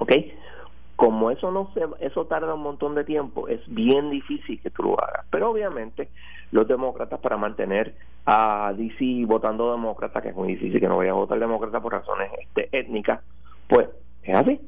[0.00, 0.12] ¿Ok?
[0.96, 4.82] Como eso no se, eso tarda un montón de tiempo, es bien difícil que tú
[4.82, 5.24] lo hagas.
[5.30, 6.08] Pero obviamente
[6.52, 7.94] los demócratas para mantener
[8.26, 11.92] a DC votando demócrata, que es muy difícil que no vaya a votar demócrata por
[11.92, 13.20] razones este, étnicas,
[13.68, 13.88] pues
[14.22, 14.60] es así.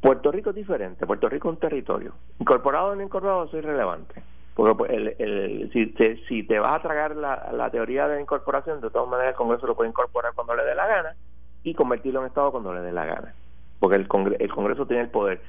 [0.00, 2.12] Puerto Rico es diferente, Puerto Rico es un territorio.
[2.38, 4.22] Incorporado o no incorporado, eso es irrelevante.
[4.54, 8.20] Porque pues, el, el, si, te, si te vas a tragar la, la teoría de
[8.20, 11.16] incorporación, de todas maneras el Congreso lo puede incorporar cuando le dé la gana
[11.64, 13.34] y convertirlo en Estado cuando le dé la gana.
[13.78, 14.08] Porque el,
[14.38, 15.40] el Congreso tiene el poder,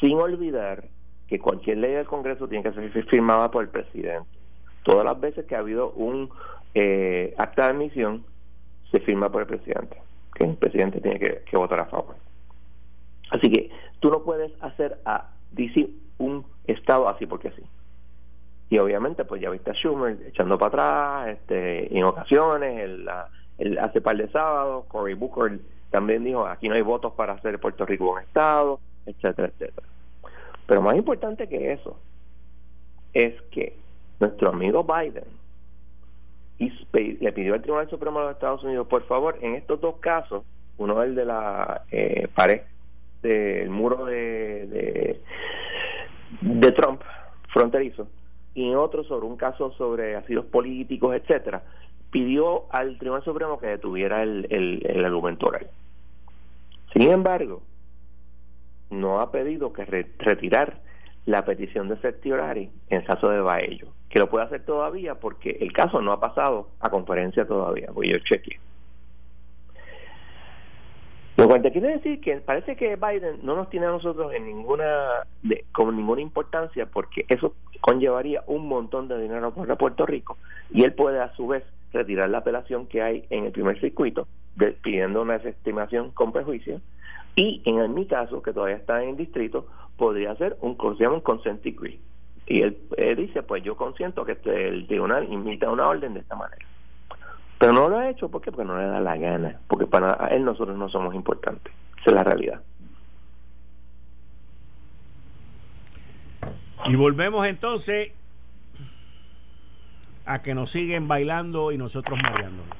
[0.00, 0.84] sin olvidar
[1.28, 4.28] que cualquier ley del Congreso tiene que ser firmada por el presidente.
[4.84, 6.30] Todas las veces que ha habido un
[6.74, 8.24] eh, acta de admisión,
[8.90, 9.96] se firma por el presidente,
[10.34, 12.14] que el presidente tiene que, que votar a favor.
[13.30, 17.62] Así que tú no puedes hacer a DC un Estado así porque así
[18.68, 23.08] y obviamente pues ya viste a Schumer echando para atrás este en ocasiones el,
[23.58, 27.58] el hace par de sábados Cory Booker también dijo aquí no hay votos para hacer
[27.58, 29.86] Puerto Rico un estado etcétera etcétera.
[30.66, 31.96] Pero más importante que eso
[33.14, 33.76] es que
[34.18, 35.24] nuestro amigo Biden
[36.58, 40.42] le pidió al Tribunal Supremo de los Estados Unidos por favor en estos dos casos
[40.78, 42.62] uno es el de la eh, pared
[43.22, 45.20] del muro de, de
[46.40, 47.00] de Trump
[47.52, 48.08] fronterizo
[48.56, 51.62] y otro sobre un caso sobre asilos políticos, etcétera,
[52.16, 55.66] pidió al Tribunal Supremo que detuviera el, el, argumento oral.
[56.94, 57.60] Sin embargo,
[58.88, 60.78] no ha pedido que retirar
[61.26, 65.74] la petición de certiorari en caso de Baello, que lo puede hacer todavía porque el
[65.74, 68.58] caso no ha pasado a conferencia todavía, voy yo cheque.
[71.36, 74.46] Lo cual te quiere decir que parece que Biden no nos tiene a nosotros en
[74.46, 77.52] ninguna de, con ninguna importancia porque eso
[77.82, 80.38] conllevaría un montón de dinero para Puerto Rico
[80.70, 84.26] y él puede a su vez retirar la apelación que hay en el primer circuito
[84.82, 86.80] pidiendo una desestimación con prejuicio
[87.34, 92.00] y en mi caso que todavía está en distrito podría ser un, un consent decree
[92.46, 92.78] y él,
[93.16, 96.64] dice pues yo consiento que este, el tribunal imita una orden de esta manera
[97.58, 100.44] pero no lo ha hecho ¿por porque no le da la gana, porque para él
[100.44, 101.72] nosotros no somos importantes.
[102.00, 102.60] Esa es la realidad.
[106.84, 108.12] Y volvemos entonces
[110.26, 112.76] a que nos siguen bailando y nosotros mareándonos.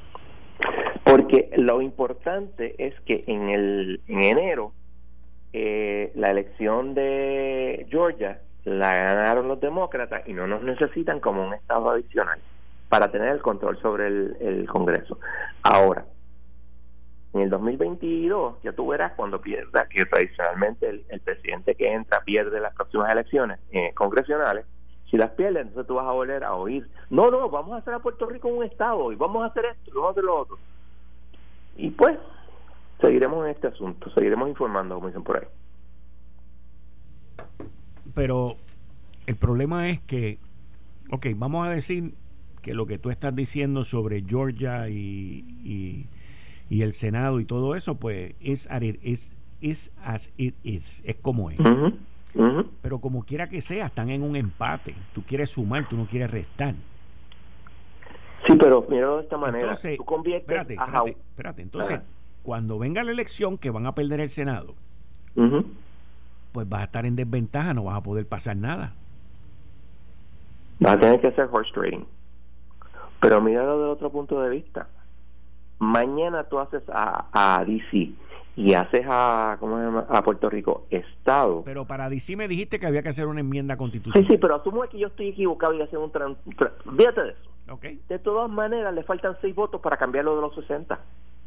[1.05, 4.73] Porque lo importante es que en el en enero
[5.53, 11.55] eh, la elección de Georgia la ganaron los demócratas y no nos necesitan como un
[11.55, 12.41] estado adicional
[12.89, 15.19] para tener el control sobre el, Congreso.
[15.63, 16.05] Ahora,
[17.33, 22.61] en el 2022 ya tú verás cuando pierda, que tradicionalmente el, presidente que entra pierde
[22.61, 24.67] las próximas elecciones eh, congresionales,
[25.11, 27.95] si las pierde, entonces tú vas a volver a oír, no, no, vamos a hacer
[27.95, 30.59] a Puerto Rico un Estado y vamos a hacer esto, vamos a hacer lo otro.
[31.77, 32.19] Y pues,
[33.01, 35.49] seguiremos en este asunto, seguiremos informando, como dicen por ahí.
[38.15, 38.57] Pero
[39.27, 40.39] el problema es que,
[41.13, 42.15] ok, vamos a decir
[42.63, 46.09] que lo que tú estás diciendo sobre Georgia y,
[46.69, 48.69] y, el Senado y todo eso, pues es,
[49.03, 51.59] es, es as it is, es como es.
[52.83, 54.95] Pero como quiera que sea, están en un empate.
[55.15, 56.75] Tú quieres sumar, tú no quieres restar.
[58.47, 59.61] Sí, pero mira de esta manera.
[59.61, 62.01] Entonces, tú espérate, espérate, espérate, Entonces,
[62.43, 64.75] cuando venga la elección que van a perder el Senado,
[66.53, 68.93] pues vas a estar en desventaja, no vas a poder pasar nada.
[70.79, 72.05] Vas a tener que hacer horse trading
[73.21, 74.89] Pero míralo de otro punto de vista.
[75.79, 78.13] Mañana tú haces a, a DC
[78.57, 80.07] y haces a, ¿cómo se llama?
[80.09, 81.63] a Puerto Rico Estado.
[81.65, 84.27] Pero para DC me dijiste que había que hacer una enmienda constitucional.
[84.27, 86.11] Sí, sí, pero asumo que yo estoy equivocado y hacer un...
[86.11, 86.37] Tran,
[86.97, 87.51] fíjate de eso.
[87.69, 88.01] Okay.
[88.09, 90.99] De todas maneras, le faltan seis votos para cambiarlo de los 60.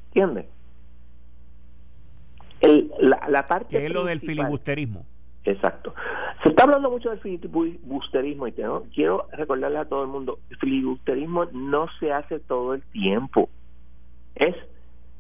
[0.08, 0.46] ¿Entiendes?
[2.62, 5.06] El, la, la parte que es lo del filibusterismo.
[5.46, 5.96] Exacto.
[6.44, 10.58] Se está hablando mucho del filibusterismo y tengo, quiero recordarle a todo el mundo, el
[10.58, 13.50] filibusterismo no se hace todo el tiempo.
[14.36, 14.56] Es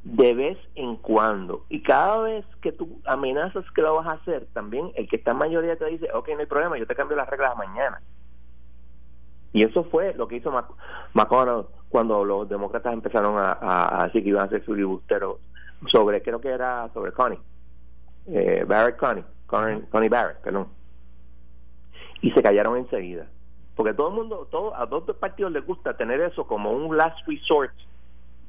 [0.03, 1.65] de vez en cuando.
[1.69, 5.31] Y cada vez que tú amenazas que lo vas a hacer, también el que está
[5.31, 8.01] en mayoría te dice, ok, no hay problema, yo te cambio las reglas mañana.
[9.51, 10.53] Y eso fue lo que hizo
[11.13, 15.37] McConnell cuando los demócratas empezaron a, decir que iban a ser filibusteros
[15.87, 17.39] sobre, creo que era sobre Connie,
[18.27, 20.67] eh, Barrett Connie, Connie, Barrett, perdón.
[22.21, 23.27] Y se callaron enseguida.
[23.75, 27.17] Porque todo el mundo, todo, a dos partidos les gusta tener eso como un last
[27.25, 27.73] resort,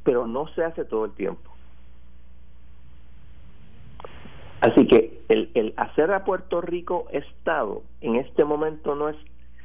[0.04, 1.50] pero no se hace todo el tiempo.
[4.60, 9.16] Así que el, el hacer a Puerto Rico Estado en este momento no es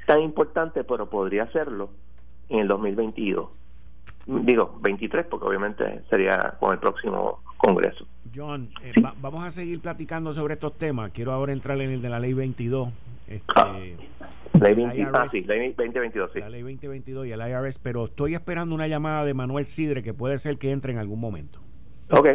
[0.07, 1.89] tan importante, pero podría hacerlo
[2.49, 3.49] en el 2022.
[4.27, 8.07] Digo, 23, porque obviamente sería con el próximo Congreso.
[8.35, 11.11] John, eh, vamos a seguir platicando sobre estos temas.
[11.11, 12.89] Quiero ahora entrar en el de la ley 22.
[13.27, 13.77] Este, ah,
[14.59, 16.39] ley, 20, ah, sí, ley 2022, sí.
[16.39, 20.13] La ley 2022 y el IRS, pero estoy esperando una llamada de Manuel Sidre que
[20.13, 21.59] puede ser que entre en algún momento.
[22.11, 22.29] Ok.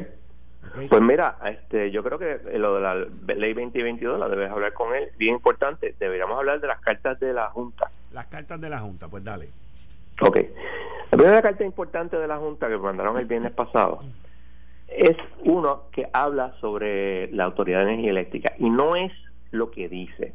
[0.88, 2.94] Pues mira, este, yo creo que lo de la
[3.34, 5.10] ley 2022 la debes hablar con él.
[5.18, 7.90] Bien importante, deberíamos hablar de las cartas de la Junta.
[8.12, 9.48] Las cartas de la Junta, pues dale.
[10.20, 10.38] Ok.
[11.10, 14.00] La primera carta importante de la Junta que mandaron el viernes pasado
[14.88, 19.12] es uno que habla sobre la Autoridad de Energía Eléctrica y no es
[19.50, 20.34] lo que dice,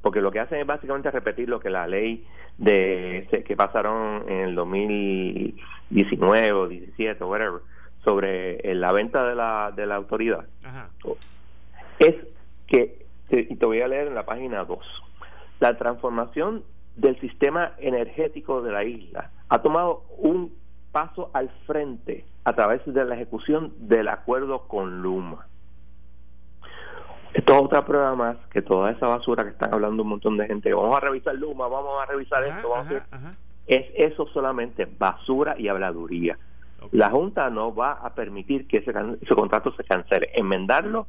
[0.00, 2.26] porque lo que hacen es básicamente repetir lo que la ley
[2.58, 7.60] de que pasaron en el 2019 o 17 o whatever
[8.04, 10.44] sobre eh, la venta de la, de la autoridad.
[11.98, 12.16] Es
[12.66, 14.78] que, y te voy a leer en la página 2,
[15.60, 16.64] la transformación
[16.96, 20.54] del sistema energético de la isla ha tomado un
[20.92, 25.46] paso al frente a través de la ejecución del acuerdo con Luma.
[27.32, 30.46] Esto es otra prueba más que toda esa basura que están hablando un montón de
[30.46, 33.34] gente, vamos a revisar Luma, vamos a revisar esto, vamos a
[33.66, 36.38] es eso solamente basura y habladuría.
[36.90, 40.30] La Junta no va a permitir que ese, ese contrato se cancele.
[40.34, 41.06] Enmendarlo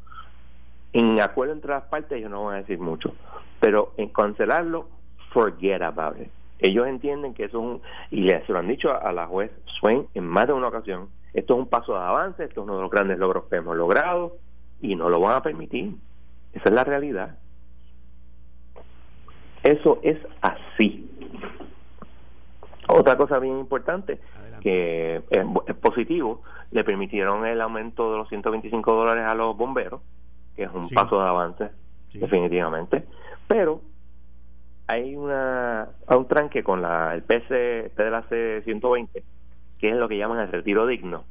[0.93, 3.15] en acuerdo entre las partes, ellos no van a decir mucho,
[3.59, 4.87] pero en cancelarlo,
[5.33, 6.29] forget about it.
[6.59, 10.07] Ellos entienden que eso es un, y se lo han dicho a, la juez Swain
[10.13, 12.83] en más de una ocasión, esto es un paso de avance, esto es uno de
[12.83, 14.37] los grandes logros que hemos logrado
[14.81, 15.95] y no lo van a permitir.
[16.53, 17.37] Esa es la realidad.
[19.63, 21.09] Eso es así.
[22.87, 24.19] Otra cosa bien importante,
[24.61, 30.01] que es, positivo, le permitieron el aumento de los 125 dólares a los bomberos,
[30.55, 31.71] que es un paso de avance,
[32.13, 33.03] definitivamente,
[33.47, 33.81] pero
[34.93, 39.23] hay una un tranque con la el PC PDLAC 120,
[39.79, 41.25] que es lo que llaman el retiro digno.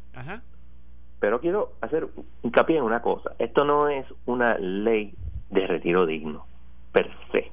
[1.20, 2.08] Pero quiero hacer
[2.42, 5.14] hincapié en una cosa, esto no es una ley
[5.50, 6.46] de retiro digno,
[6.90, 7.52] per se.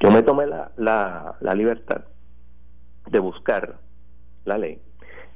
[0.00, 2.04] Yo me tomé la, la, la libertad
[3.06, 3.78] de buscar
[4.44, 4.78] la ley.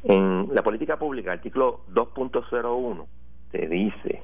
[0.05, 3.07] En la política pública, artículo 2.01,
[3.51, 4.23] te dice,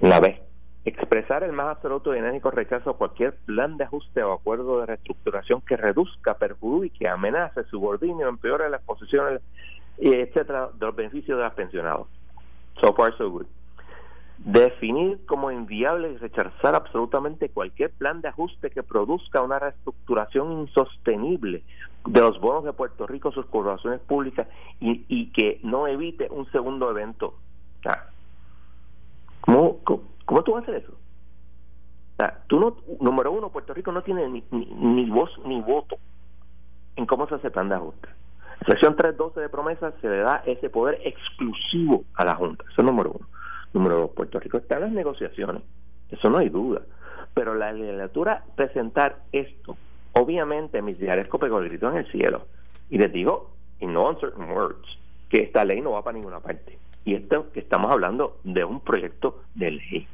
[0.00, 0.40] la vez,
[0.84, 4.86] expresar el más absoluto y enérgico rechazo a cualquier plan de ajuste o acuerdo de
[4.86, 9.40] reestructuración que reduzca, perjudique, amenace, subordine o empeore las posiciones,
[9.98, 12.08] etcétera, de los beneficios de los pensionados.
[12.80, 13.46] So far, so good
[14.44, 21.62] definir como inviable y rechazar absolutamente cualquier plan de ajuste que produzca una reestructuración insostenible
[22.06, 24.48] de los bonos de Puerto Rico, sus corporaciones públicas
[24.80, 27.34] y, y que no evite un segundo evento.
[29.40, 30.02] ¿cómo, cómo,
[30.42, 30.92] tú vas a hacer eso?
[32.46, 35.96] tú no, número uno, Puerto Rico no tiene ni, ni, voz ni voto
[36.96, 38.08] en cómo se hace plan de ajuste.
[38.66, 42.64] Sección 312 de promesa se le da ese poder exclusivo a la Junta.
[42.70, 43.26] Eso es número uno.
[43.72, 45.62] Número dos, Puerto Rico está en las negociaciones,
[46.10, 46.82] eso no hay duda.
[47.34, 49.76] Pero la legislatura presentar esto,
[50.12, 52.46] obviamente mis diarios pegó el grito en el cielo.
[52.90, 53.50] Y les digo,
[53.80, 54.86] in no uncertain words,
[55.30, 56.78] que esta ley no va para ninguna parte.
[57.04, 60.06] Y esto que estamos hablando de un proyecto de ley.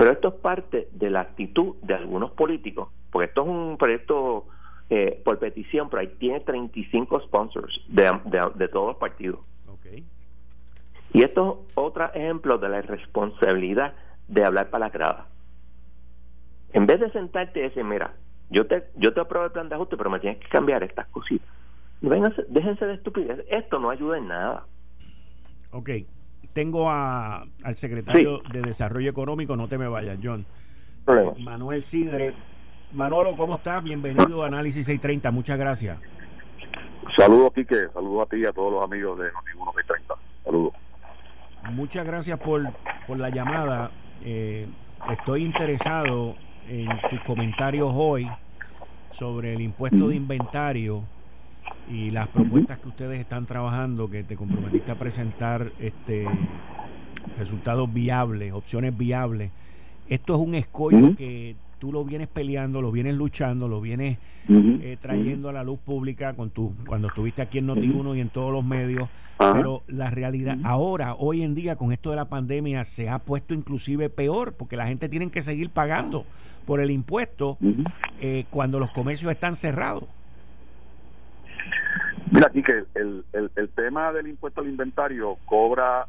[0.00, 4.46] Pero esto es parte de la actitud de algunos políticos, porque esto es un proyecto
[4.88, 8.10] eh, por petición, pero ahí tiene 35 sponsors de,
[8.54, 9.40] de todos los partidos.
[11.12, 13.92] Y esto es otro ejemplo de la irresponsabilidad
[14.26, 15.26] de hablar para la grada.
[16.72, 18.14] En vez de sentarte y decir, mira,
[18.48, 21.08] yo te, yo te apruebo el plan de ajuste, pero me tienes que cambiar estas
[21.08, 21.46] cositas.
[22.00, 23.44] déjense de estupidez.
[23.50, 24.64] Esto no ayuda en nada.
[25.72, 25.90] Ok.
[26.52, 30.44] Tengo a, al secretario de Desarrollo Económico, no te me vayas, John.
[31.38, 32.34] Manuel Sidre.
[32.92, 33.82] Manolo, ¿cómo estás?
[33.82, 35.30] Bienvenido a Análisis 630.
[35.30, 35.98] Muchas gracias.
[37.16, 37.88] Saludos, Quique.
[37.92, 40.14] Saludos a ti y a todos los amigos de Noti 630.
[40.44, 40.72] Saludos.
[41.70, 42.62] Muchas gracias por,
[43.06, 43.90] por la llamada.
[44.24, 44.66] Eh,
[45.10, 46.34] estoy interesado
[46.68, 48.28] en tus comentarios hoy
[49.12, 51.04] sobre el impuesto de inventario
[51.90, 56.26] y las propuestas que ustedes están trabajando, que te comprometiste a presentar este
[57.38, 59.50] resultados viables, opciones viables.
[60.08, 64.18] Esto es un escollo que tú lo vienes peleando, lo vienes luchando, lo vienes
[64.48, 68.28] eh, trayendo a la luz pública con tu, cuando estuviste aquí en Noti1 y en
[68.28, 72.84] todos los medios, pero la realidad ahora, hoy en día, con esto de la pandemia,
[72.84, 76.24] se ha puesto inclusive peor, porque la gente tiene que seguir pagando
[76.66, 77.56] por el impuesto
[78.20, 80.04] eh, cuando los comercios están cerrados.
[82.30, 86.06] Mira, aquí que el, el, el tema del impuesto al inventario cobra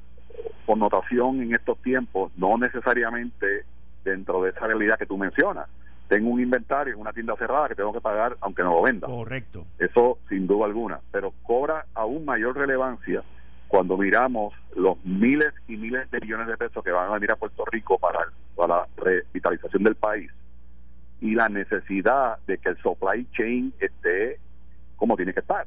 [0.65, 3.65] connotación en estos tiempos, no necesariamente
[4.03, 5.67] dentro de esa realidad que tú mencionas.
[6.07, 9.07] Tengo un inventario en una tienda cerrada que tengo que pagar aunque no lo venda.
[9.07, 9.65] Correcto.
[9.79, 13.23] Eso sin duda alguna, pero cobra aún mayor relevancia
[13.67, 17.37] cuando miramos los miles y miles de millones de pesos que van a venir a
[17.37, 18.19] Puerto Rico para,
[18.55, 20.29] para la revitalización del país
[21.21, 24.39] y la necesidad de que el supply chain esté
[24.97, 25.65] como tiene que estar.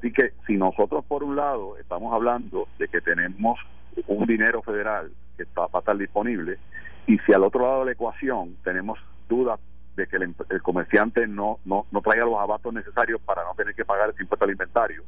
[0.00, 3.60] Así que si nosotros por un lado estamos hablando de que tenemos
[4.06, 6.56] un dinero federal que está, va a estar disponible
[7.06, 8.98] y si al otro lado de la ecuación tenemos
[9.28, 9.60] dudas
[9.96, 13.84] de que el, comerciante no, no, no traiga los abatos necesarios para no tener que
[13.84, 15.04] pagar el impuesto alimentario,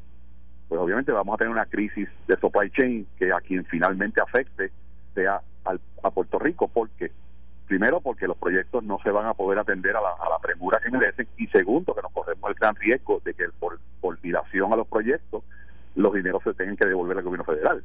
[0.69, 4.73] pues obviamente vamos a tener una crisis de supply chain que a quien finalmente afecte
[5.15, 7.13] sea al, a Puerto Rico, porque
[7.67, 10.79] primero porque los proyectos no se van a poder atender a la, a la premura
[10.85, 13.92] que merecen y segundo que nos corremos el gran riesgo de que por, por
[14.23, 15.43] dilación a los proyectos
[15.95, 17.83] los dineros se tengan que devolver al gobierno federal.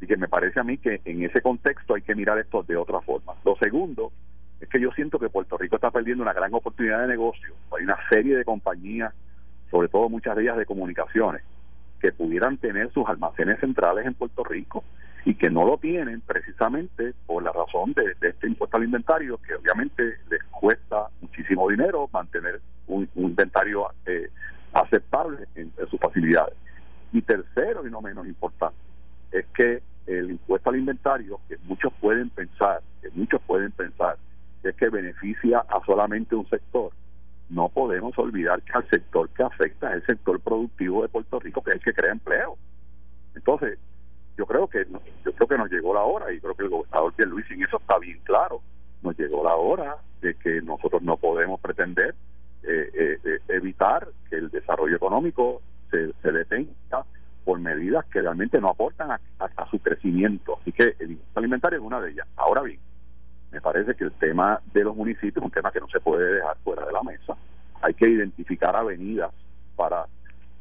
[0.00, 2.76] Y que me parece a mí que en ese contexto hay que mirar esto de
[2.76, 3.34] otra forma.
[3.44, 4.12] Lo segundo
[4.60, 7.54] es que yo siento que Puerto Rico está perdiendo una gran oportunidad de negocio.
[7.76, 9.12] Hay una serie de compañías,
[9.70, 11.42] sobre todo muchas de ellas de comunicaciones,
[12.00, 14.84] que pudieran tener sus almacenes centrales en Puerto Rico
[15.24, 19.54] y que no lo tienen precisamente por la razón de, este impuesto al inventario, que
[19.54, 24.30] obviamente les cuesta muchísimo dinero mantener un, inventario eh,
[24.72, 26.54] aceptable en sus facilidades.
[27.12, 28.78] Y tercero, y no menos importante,
[29.32, 34.16] es que el impuesto al inventario, que muchos pueden pensar, que muchos pueden pensar,
[34.62, 36.92] es que beneficia a solamente un sector.
[37.50, 41.62] No podemos olvidar que al sector que afecta es el sector productivo de Puerto Rico,
[41.62, 42.56] que es el que crea empleo.
[43.34, 43.78] Entonces,
[44.36, 44.86] yo creo que
[45.24, 47.78] yo creo que nos llegó la hora y creo que el gobernador Luis en eso
[47.78, 48.60] está bien claro.
[49.02, 52.14] Nos llegó la hora de que nosotros no podemos pretender
[52.62, 57.04] eh, eh, eh, evitar que el desarrollo económico se, se detenga
[57.44, 59.20] por medidas que realmente no aportan a,
[59.70, 60.58] su crecimiento.
[60.60, 62.26] Así que el impuesto alimentario es una de ellas.
[62.36, 62.78] Ahora bien,
[63.50, 66.34] me parece que el tema de los municipios es un tema que no se puede
[66.34, 67.36] dejar fuera de la mesa.
[67.80, 69.32] Hay que identificar avenidas
[69.76, 70.06] para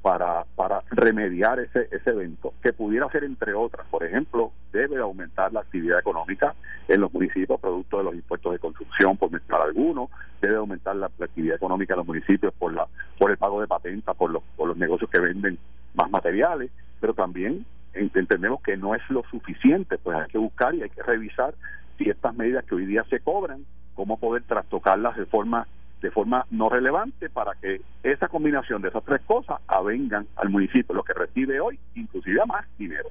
[0.07, 3.85] para, para remediar ese, ese evento, que pudiera ser entre otras.
[3.87, 6.55] Por ejemplo, debe aumentar la actividad económica
[6.87, 10.09] en los municipios producto de los impuestos de construcción, por mencionar algunos,
[10.41, 12.87] debe aumentar la, actividad económica en los municipios por la
[13.19, 15.59] por el pago de patenta, por los, por los negocios que venden
[15.93, 20.83] más materiales, pero también entendemos que no es lo suficiente, pues hay que buscar y
[20.83, 21.53] hay que revisar
[21.97, 25.67] si estas medidas que hoy día se cobran, cómo poder trastocarlas de forma
[26.01, 30.95] de forma no relevante para que esa combinación de esas tres cosas avengan al municipio
[30.95, 33.09] lo que recibe hoy, inclusive a más dinero.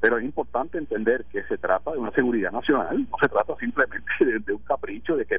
[0.00, 4.06] Pero es importante entender que se trata de una seguridad nacional, no se trata simplemente
[4.40, 5.38] de, un capricho de que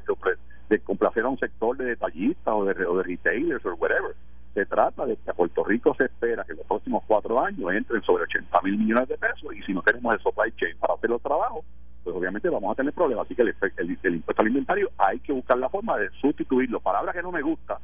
[0.70, 4.16] de complacer a un sector de detallistas o de, o de retailers o whatever.
[4.54, 7.72] Se trata de que a Puerto Rico se espera que en los próximos cuatro años
[7.72, 10.94] entren sobre 80 mil millones de pesos y si no tenemos el supply chain para
[10.94, 11.66] hacer los trabajos,
[12.04, 13.26] pues obviamente vamos a tener problemas.
[13.26, 16.80] Así que el, impuesto alimentario hay que buscar la forma de sustituirlo.
[16.80, 17.80] Palabra que no me gusta,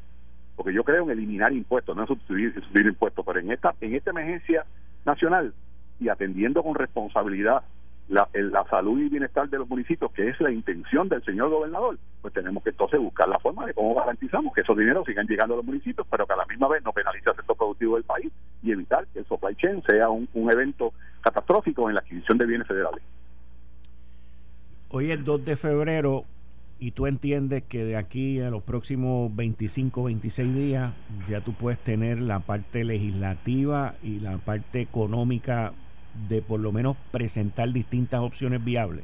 [0.56, 3.96] porque yo creo en eliminar impuestos, no en sustituir, sustituir impuestos, pero en esta, en
[3.96, 4.66] esta emergencia
[5.06, 5.54] nacional
[6.00, 7.64] y atendiendo con responsabilidad
[8.10, 11.98] la, la salud y bienestar de los municipios, que es la intención del señor gobernador,
[12.22, 15.56] pues tenemos que entonces buscar la forma de cómo garantizamos que esos dineros sigan llegando
[15.56, 18.06] a los municipios, pero que a la misma vez no penalice el sector productivo del
[18.06, 18.32] país
[18.64, 22.68] y evitar que el supply chain sea un evento catastrófico en la adquisición de bienes
[22.68, 23.04] federales.
[24.90, 26.24] Hoy es 2 de febrero
[26.80, 30.94] y tú entiendes que de aquí a los próximos 25, 26 días
[31.28, 35.74] ya tú puedes tener la parte legislativa y la parte económica
[36.30, 39.04] de por lo menos presentar distintas opciones viables.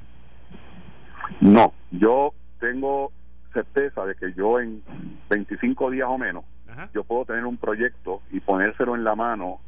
[1.42, 3.12] No, yo tengo
[3.52, 4.82] certeza de que yo en
[5.30, 6.46] 25 días o menos
[6.94, 9.60] yo puedo tener un proyecto y ponérselo en la mano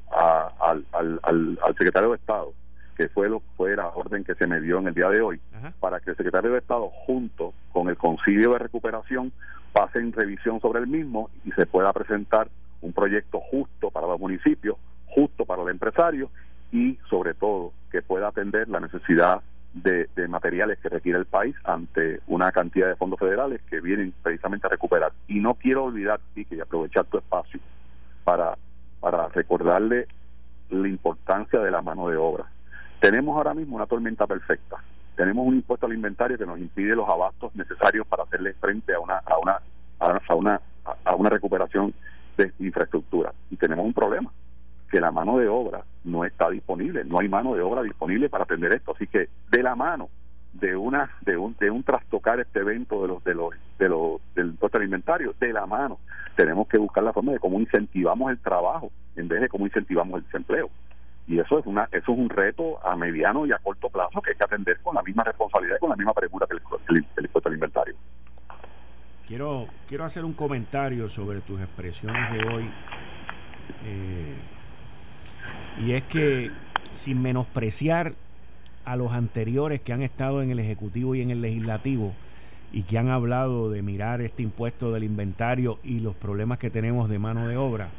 [0.59, 2.53] al, al, al, secretario de Estado,
[2.95, 5.39] que fue, lo, fue la orden que se me dio en el día de hoy,
[5.79, 9.31] para que el secretario de Estado, junto con el concilio de recuperación,
[9.73, 12.47] pasen revisión sobre el mismo y se pueda presentar
[12.81, 14.77] un proyecto justo para los municipios,
[15.07, 16.29] justo para el empresario
[16.71, 19.41] y sobre todo que pueda atender la necesidad
[19.73, 24.67] de, materiales que requiere el país ante una cantidad de fondos federales que vienen precisamente
[24.67, 25.11] a recuperar.
[25.27, 27.59] Y no quiero olvidar, y que aprovechar tu espacio
[28.23, 28.57] para,
[28.99, 30.07] para recordarle
[30.69, 32.45] la importancia de la mano de obra.
[32.99, 34.77] Tenemos ahora mismo una tormenta perfecta.
[35.15, 38.99] Tenemos un impuesto al inventario que nos impide los abastos necesarios para hacerle frente a
[38.99, 39.61] una a una
[39.99, 40.61] a una
[41.03, 41.93] a una recuperación
[42.37, 43.33] de infraestructura.
[43.49, 44.31] Y tenemos un problema
[44.89, 48.43] que la mano de obra no está disponible, no hay mano de obra disponible para
[48.43, 50.09] atender esto, así que de la mano
[50.53, 54.21] de una de un de un trastocar este evento de los de los de los
[54.35, 55.99] del impuesto alimentario de la mano
[56.37, 60.19] tenemos que buscar la forma de cómo incentivamos el trabajo en vez de cómo incentivamos
[60.19, 60.69] el desempleo
[61.28, 64.32] y eso es una eso es un reto a mediano y a corto plazo que
[64.32, 66.55] hay que atender con la misma responsabilidad y con la misma premura que
[66.93, 67.95] el, el, impuesto alimentario
[69.28, 72.71] quiero quiero hacer un comentario sobre tus expresiones de hoy
[73.86, 74.36] eh,
[75.80, 76.51] y es que
[76.91, 78.13] sin menospreciar
[78.86, 82.13] a los anteriores que han estado en el Ejecutivo y en el Legislativo
[82.71, 87.09] y que han hablado de mirar este impuesto del inventario y los problemas que tenemos
[87.09, 87.89] de mano de obra,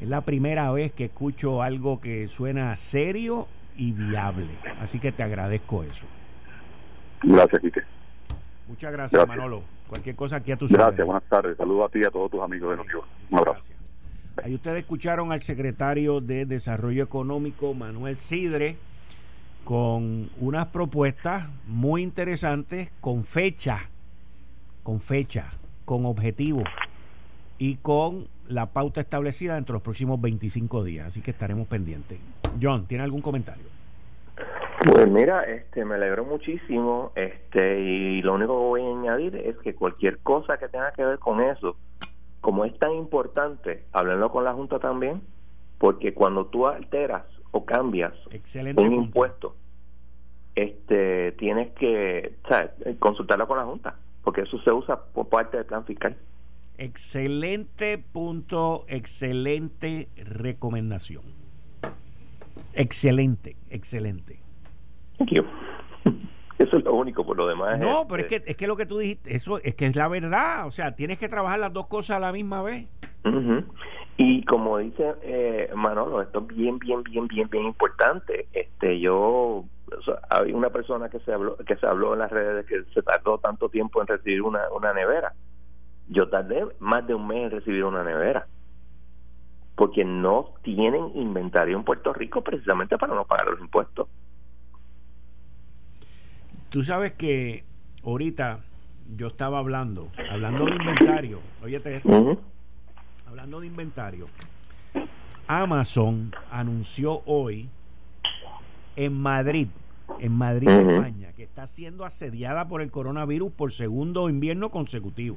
[0.00, 4.58] es la primera vez que escucho algo que suena serio y viable.
[4.80, 6.04] Así que te agradezco eso.
[7.22, 7.80] Gracias, Quique.
[8.68, 9.62] Muchas gracias, Manolo.
[9.88, 11.56] Cualquier cosa aquí a tus Gracias, buenas tardes.
[11.56, 13.04] Saludos a ti y a todos tus amigos de Notivo.
[13.30, 13.72] Un abrazo.
[14.42, 18.76] Ahí ustedes escucharon al secretario de Desarrollo Económico, Manuel Sidre,
[19.64, 23.90] con unas propuestas muy interesantes, con fecha,
[24.82, 25.50] con fecha,
[25.84, 26.64] con objetivo
[27.58, 31.06] y con la pauta establecida dentro de los próximos 25 días.
[31.06, 32.18] Así que estaremos pendientes.
[32.60, 33.64] John, ¿tiene algún comentario?
[34.84, 39.56] Pues mira, este, me alegro muchísimo, este, y lo único que voy a añadir es
[39.58, 41.76] que cualquier cosa que tenga que ver con eso,
[42.42, 45.22] como es tan importante, háblenlo con la Junta también,
[45.78, 48.12] porque cuando tú alteras o cambias
[48.76, 49.56] un impuesto,
[50.54, 52.36] este, tienes que
[52.98, 56.14] consultarlo con la Junta, porque eso se usa por parte del plan fiscal.
[56.76, 61.22] Excelente punto, excelente recomendación.
[62.72, 64.40] Excelente, excelente.
[65.18, 65.30] Thank
[66.58, 67.78] Eso es lo único, por lo demás.
[67.80, 69.96] No, pero es este que, es que lo que tú dijiste, eso es que es
[69.96, 70.66] la verdad.
[70.66, 72.86] O sea, tienes que trabajar las dos cosas a la misma vez.
[74.16, 78.46] Y como dice eh, Manolo, esto es bien, bien, bien, bien, bien importante.
[78.52, 79.64] Este, yo,
[80.30, 83.02] hay una persona que se habló, que se habló en las redes de que se
[83.02, 85.32] tardó tanto tiempo en recibir una, una nevera.
[86.08, 88.46] Yo tardé más de un mes en recibir una nevera
[89.74, 94.08] porque no tienen inventario en Puerto Rico precisamente para no pagar los impuestos.
[96.70, 97.64] Tú sabes que
[98.04, 98.60] ahorita
[99.16, 102.38] yo estaba hablando, hablando de inventario, óyete esto,
[103.26, 104.26] hablando de inventario,
[105.46, 107.68] Amazon anunció hoy
[108.96, 109.68] en Madrid,
[110.20, 115.36] en Madrid, España, que está siendo asediada por el coronavirus por segundo invierno consecutivo.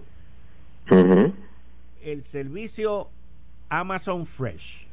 [2.02, 3.10] El servicio
[3.70, 4.88] Amazon Fresh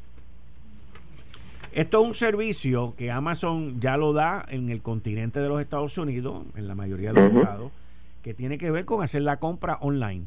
[1.74, 5.98] esto es un servicio que Amazon ya lo da en el continente de los Estados
[5.98, 7.72] Unidos, en la mayoría de los estados,
[8.22, 10.24] que tiene que ver con hacer la compra online.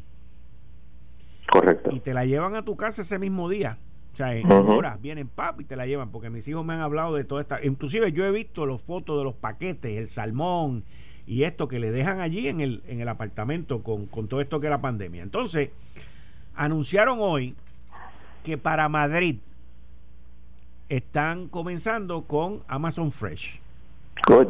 [1.50, 1.90] Correcto.
[1.94, 3.78] Y te la llevan a tu casa ese mismo día.
[4.12, 6.82] O sea, en horas vienen pap y te la llevan, porque mis hijos me han
[6.82, 7.64] hablado de toda esta.
[7.64, 10.84] Inclusive yo he visto los fotos de los paquetes, el salmón
[11.28, 14.62] y esto que le dejan allí en el, en el apartamento con, con todo esto
[14.62, 15.22] que es la pandemia.
[15.22, 15.70] Entonces,
[16.56, 17.54] anunciaron hoy
[18.44, 19.40] que para Madrid
[20.88, 23.60] están comenzando con Amazon Fresh.
[24.26, 24.48] Good.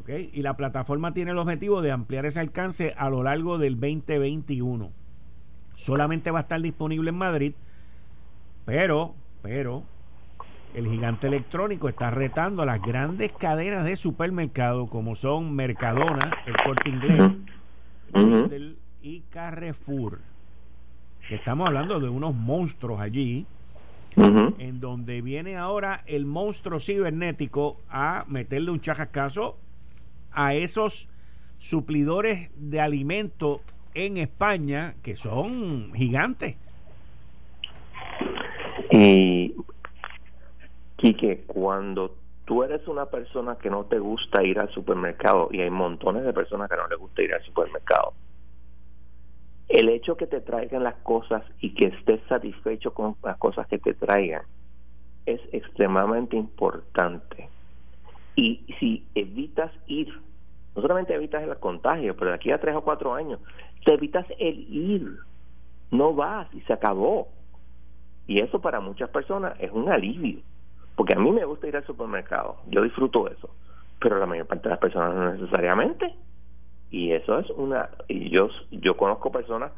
[0.00, 0.30] Okay.
[0.34, 4.90] Y la plataforma tiene el objetivo de ampliar ese alcance a lo largo del 2021.
[5.74, 7.54] Solamente va a estar disponible en Madrid,
[8.66, 9.84] pero, pero,
[10.76, 16.54] el gigante electrónico está retando a las grandes cadenas de supermercado como son Mercadona, el
[16.62, 17.32] Corte Inglés,
[19.00, 20.20] y Carrefour.
[21.30, 23.46] estamos hablando de unos monstruos allí
[24.16, 29.56] en donde viene ahora el monstruo cibernético a meterle un chajascazo
[30.30, 31.08] a esos
[31.56, 33.62] suplidores de alimento
[33.94, 36.56] en España que son gigantes.
[38.90, 39.54] Y
[40.96, 42.16] Quique, cuando
[42.46, 46.32] tú eres una persona que no te gusta ir al supermercado y hay montones de
[46.32, 48.14] personas que no les gusta ir al supermercado,
[49.68, 53.78] el hecho que te traigan las cosas y que estés satisfecho con las cosas que
[53.78, 54.42] te traigan
[55.26, 57.48] es extremadamente importante.
[58.36, 60.08] Y si evitas ir,
[60.74, 63.40] no solamente evitas el contagio, pero de aquí a tres o cuatro años,
[63.84, 65.18] te evitas el ir.
[65.90, 67.28] No vas y se acabó.
[68.28, 70.40] Y eso para muchas personas es un alivio.
[70.96, 73.50] Porque a mí me gusta ir al supermercado, yo disfruto eso,
[74.00, 76.14] pero la mayor parte de las personas no necesariamente.
[76.90, 79.72] Y eso es una, y yo, yo conozco personas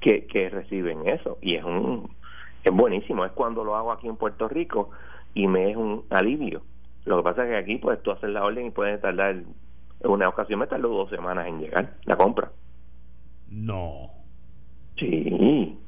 [0.00, 2.10] que, que reciben eso y es un,
[2.64, 4.90] es buenísimo, es cuando lo hago aquí en Puerto Rico
[5.34, 6.62] y me es un alivio.
[7.04, 9.46] Lo que pasa es que aquí pues tú haces la orden y puedes tardar, en
[10.02, 12.50] una ocasión me tardó dos semanas en llegar la compra.
[13.48, 14.10] No.
[14.96, 15.78] Sí,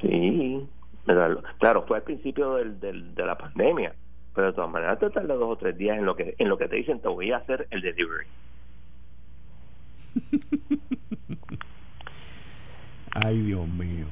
[0.00, 0.68] sí.
[1.04, 3.94] Claro, fue al principio del, del, de la pandemia,
[4.34, 6.56] pero de todas maneras te tarda dos o tres días en lo que en lo
[6.56, 8.26] que te dicen te voy a hacer el delivery.
[13.14, 14.06] Ay, Dios mío.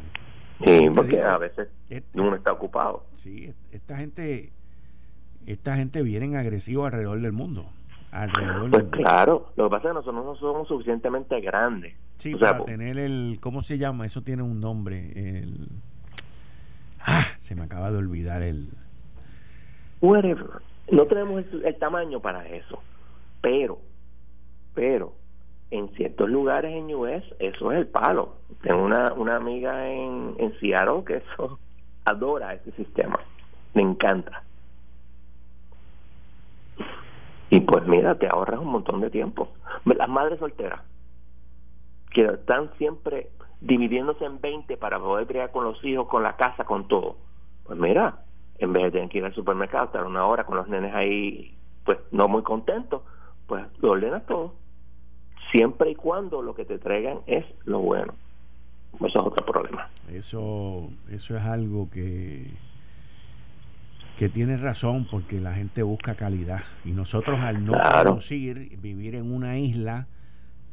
[0.65, 1.69] Sí, porque a veces
[2.15, 3.07] uno está ocupado.
[3.15, 4.53] Sí, esta gente
[5.47, 7.67] esta gente viene agresivo alrededor del mundo.
[8.13, 11.95] Alrededor pues claro, lo que pasa es que nosotros no somos suficientemente grandes.
[12.17, 14.05] Sí, para tener el, ¿cómo se llama?
[14.05, 15.13] Eso tiene un nombre.
[15.15, 15.69] El,
[17.07, 18.69] ah, se me acaba de olvidar el...
[20.01, 20.63] Whatever.
[20.91, 22.83] No tenemos el, tamaño para eso.
[23.41, 23.79] Pero,
[24.75, 25.15] pero,
[25.71, 28.37] en ciertos lugares en US eso es el palo.
[28.63, 31.59] Tengo una, una amiga en, en Seattle que eso
[32.05, 33.21] adora ese sistema.
[33.75, 34.43] Le encanta.
[37.51, 39.53] Y pues mira, te ahorras un montón de tiempo.
[39.85, 40.81] Las madres solteras,
[42.13, 43.31] que están siempre
[43.61, 47.17] dividiéndose en 20 para poder crear con los hijos, con la casa, con todo.
[47.65, 48.21] Pues mira,
[48.59, 51.57] en vez de tener que ir al supermercado, estar una hora con los nenes ahí,
[51.85, 53.03] pues no muy contentos,
[53.47, 54.55] pues lo ordenas todo.
[55.53, 58.15] Siempre y cuando lo que te traigan es lo bueno.
[58.95, 59.89] Eso es otro problema.
[60.09, 62.47] Eso, eso es algo que
[64.21, 69.33] que tienes razón porque la gente busca calidad y nosotros al no producir, vivir en
[69.33, 70.09] una isla,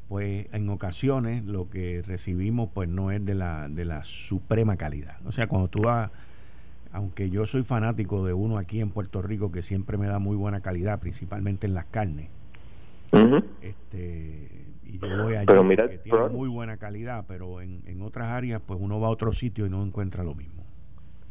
[0.07, 5.17] pues en ocasiones lo que recibimos pues no es de la, de la suprema calidad.
[5.25, 6.11] O sea, cuando tú vas,
[6.91, 10.35] aunque yo soy fanático de uno aquí en Puerto Rico que siempre me da muy
[10.35, 12.29] buena calidad, principalmente en las carnes,
[13.61, 18.61] este, y yo voy allí porque tiene muy buena calidad, pero en, en otras áreas
[18.65, 20.63] pues uno va a otro sitio y no encuentra lo mismo.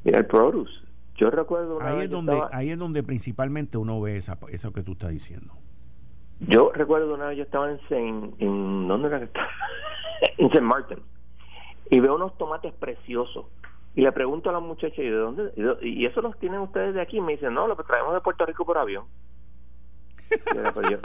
[0.05, 4.39] Mira el produce yo recuerdo ahí es donde ahí es donde principalmente uno ve esa,
[4.51, 5.55] eso que tú estás diciendo.
[6.41, 9.49] Yo recuerdo una vez yo estaba en ¿dónde era que estaba?
[10.39, 10.99] en Saint Martin.
[11.91, 13.47] Y veo unos tomates preciosos.
[13.95, 17.01] Y le pregunto a la muchacha y de dónde y eso los tienen ustedes de
[17.01, 19.07] aquí y me dicen no lo traemos de Puerto Rico por avión.
[20.55, 21.01] Yo,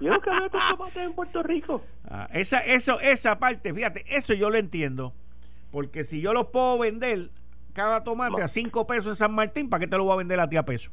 [0.00, 1.82] yo nunca veo estos tomates en Puerto Rico.
[2.08, 5.12] Ah, esa eso esa parte fíjate eso yo lo entiendo.
[5.70, 7.30] Porque si yo los puedo vender
[7.74, 10.40] cada tomate a 5 pesos en San Martín, ¿para qué te lo va a vender
[10.40, 10.90] a ti a peso?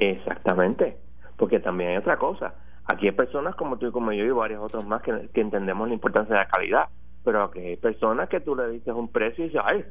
[0.00, 0.96] Exactamente,
[1.36, 2.54] porque también hay otra cosa.
[2.86, 5.94] Aquí hay personas como tú y como yo y varios otros más que, entendemos la
[5.94, 6.88] importancia de la calidad,
[7.24, 9.84] pero aquí hay personas que tú le dices un precio y dices, ay,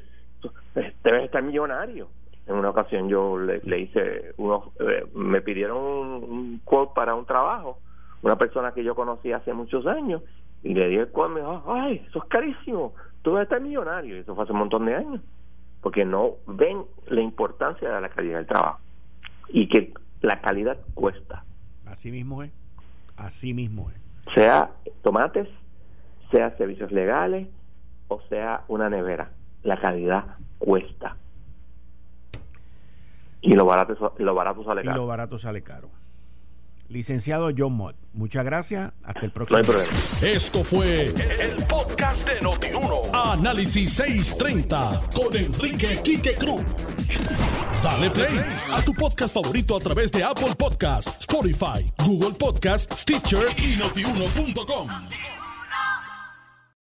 [1.03, 2.09] debes estar millonario.
[2.47, 7.79] En una ocasión yo le, hice, unos, eh, me pidieron un, quote para un trabajo,
[8.23, 10.21] una persona que yo conocí hace muchos años,
[10.63, 14.17] y le di el quote me dijo, ay, eso es carísimo, tú debes estar millonario.
[14.17, 15.21] Y eso fue hace un montón de años
[15.81, 18.79] porque no ven la importancia de la calidad del trabajo
[19.49, 21.43] y que la calidad cuesta.
[21.85, 22.51] Así mismo es,
[23.25, 24.33] así mismo es.
[24.33, 25.47] Sea tomates,
[26.31, 27.47] sea servicios legales
[28.07, 29.31] o sea una nevera,
[29.63, 31.15] la calidad cuesta.
[33.41, 34.95] Y lo barato, lo barato sale caro.
[34.95, 35.89] Y lo barato sale caro.
[36.91, 38.91] Licenciado John Mott, muchas gracias.
[39.03, 39.57] Hasta el próximo.
[39.57, 39.93] No hay problema.
[40.21, 43.01] Esto fue el, podcast de Notiuno.
[43.13, 46.63] Análisis 630 con Enrique Quique Cruz.
[47.81, 48.39] Dale play
[48.73, 54.89] a tu podcast favorito a través de Apple Podcasts, Spotify, Google Podcasts, Stitcher y notiuno.com.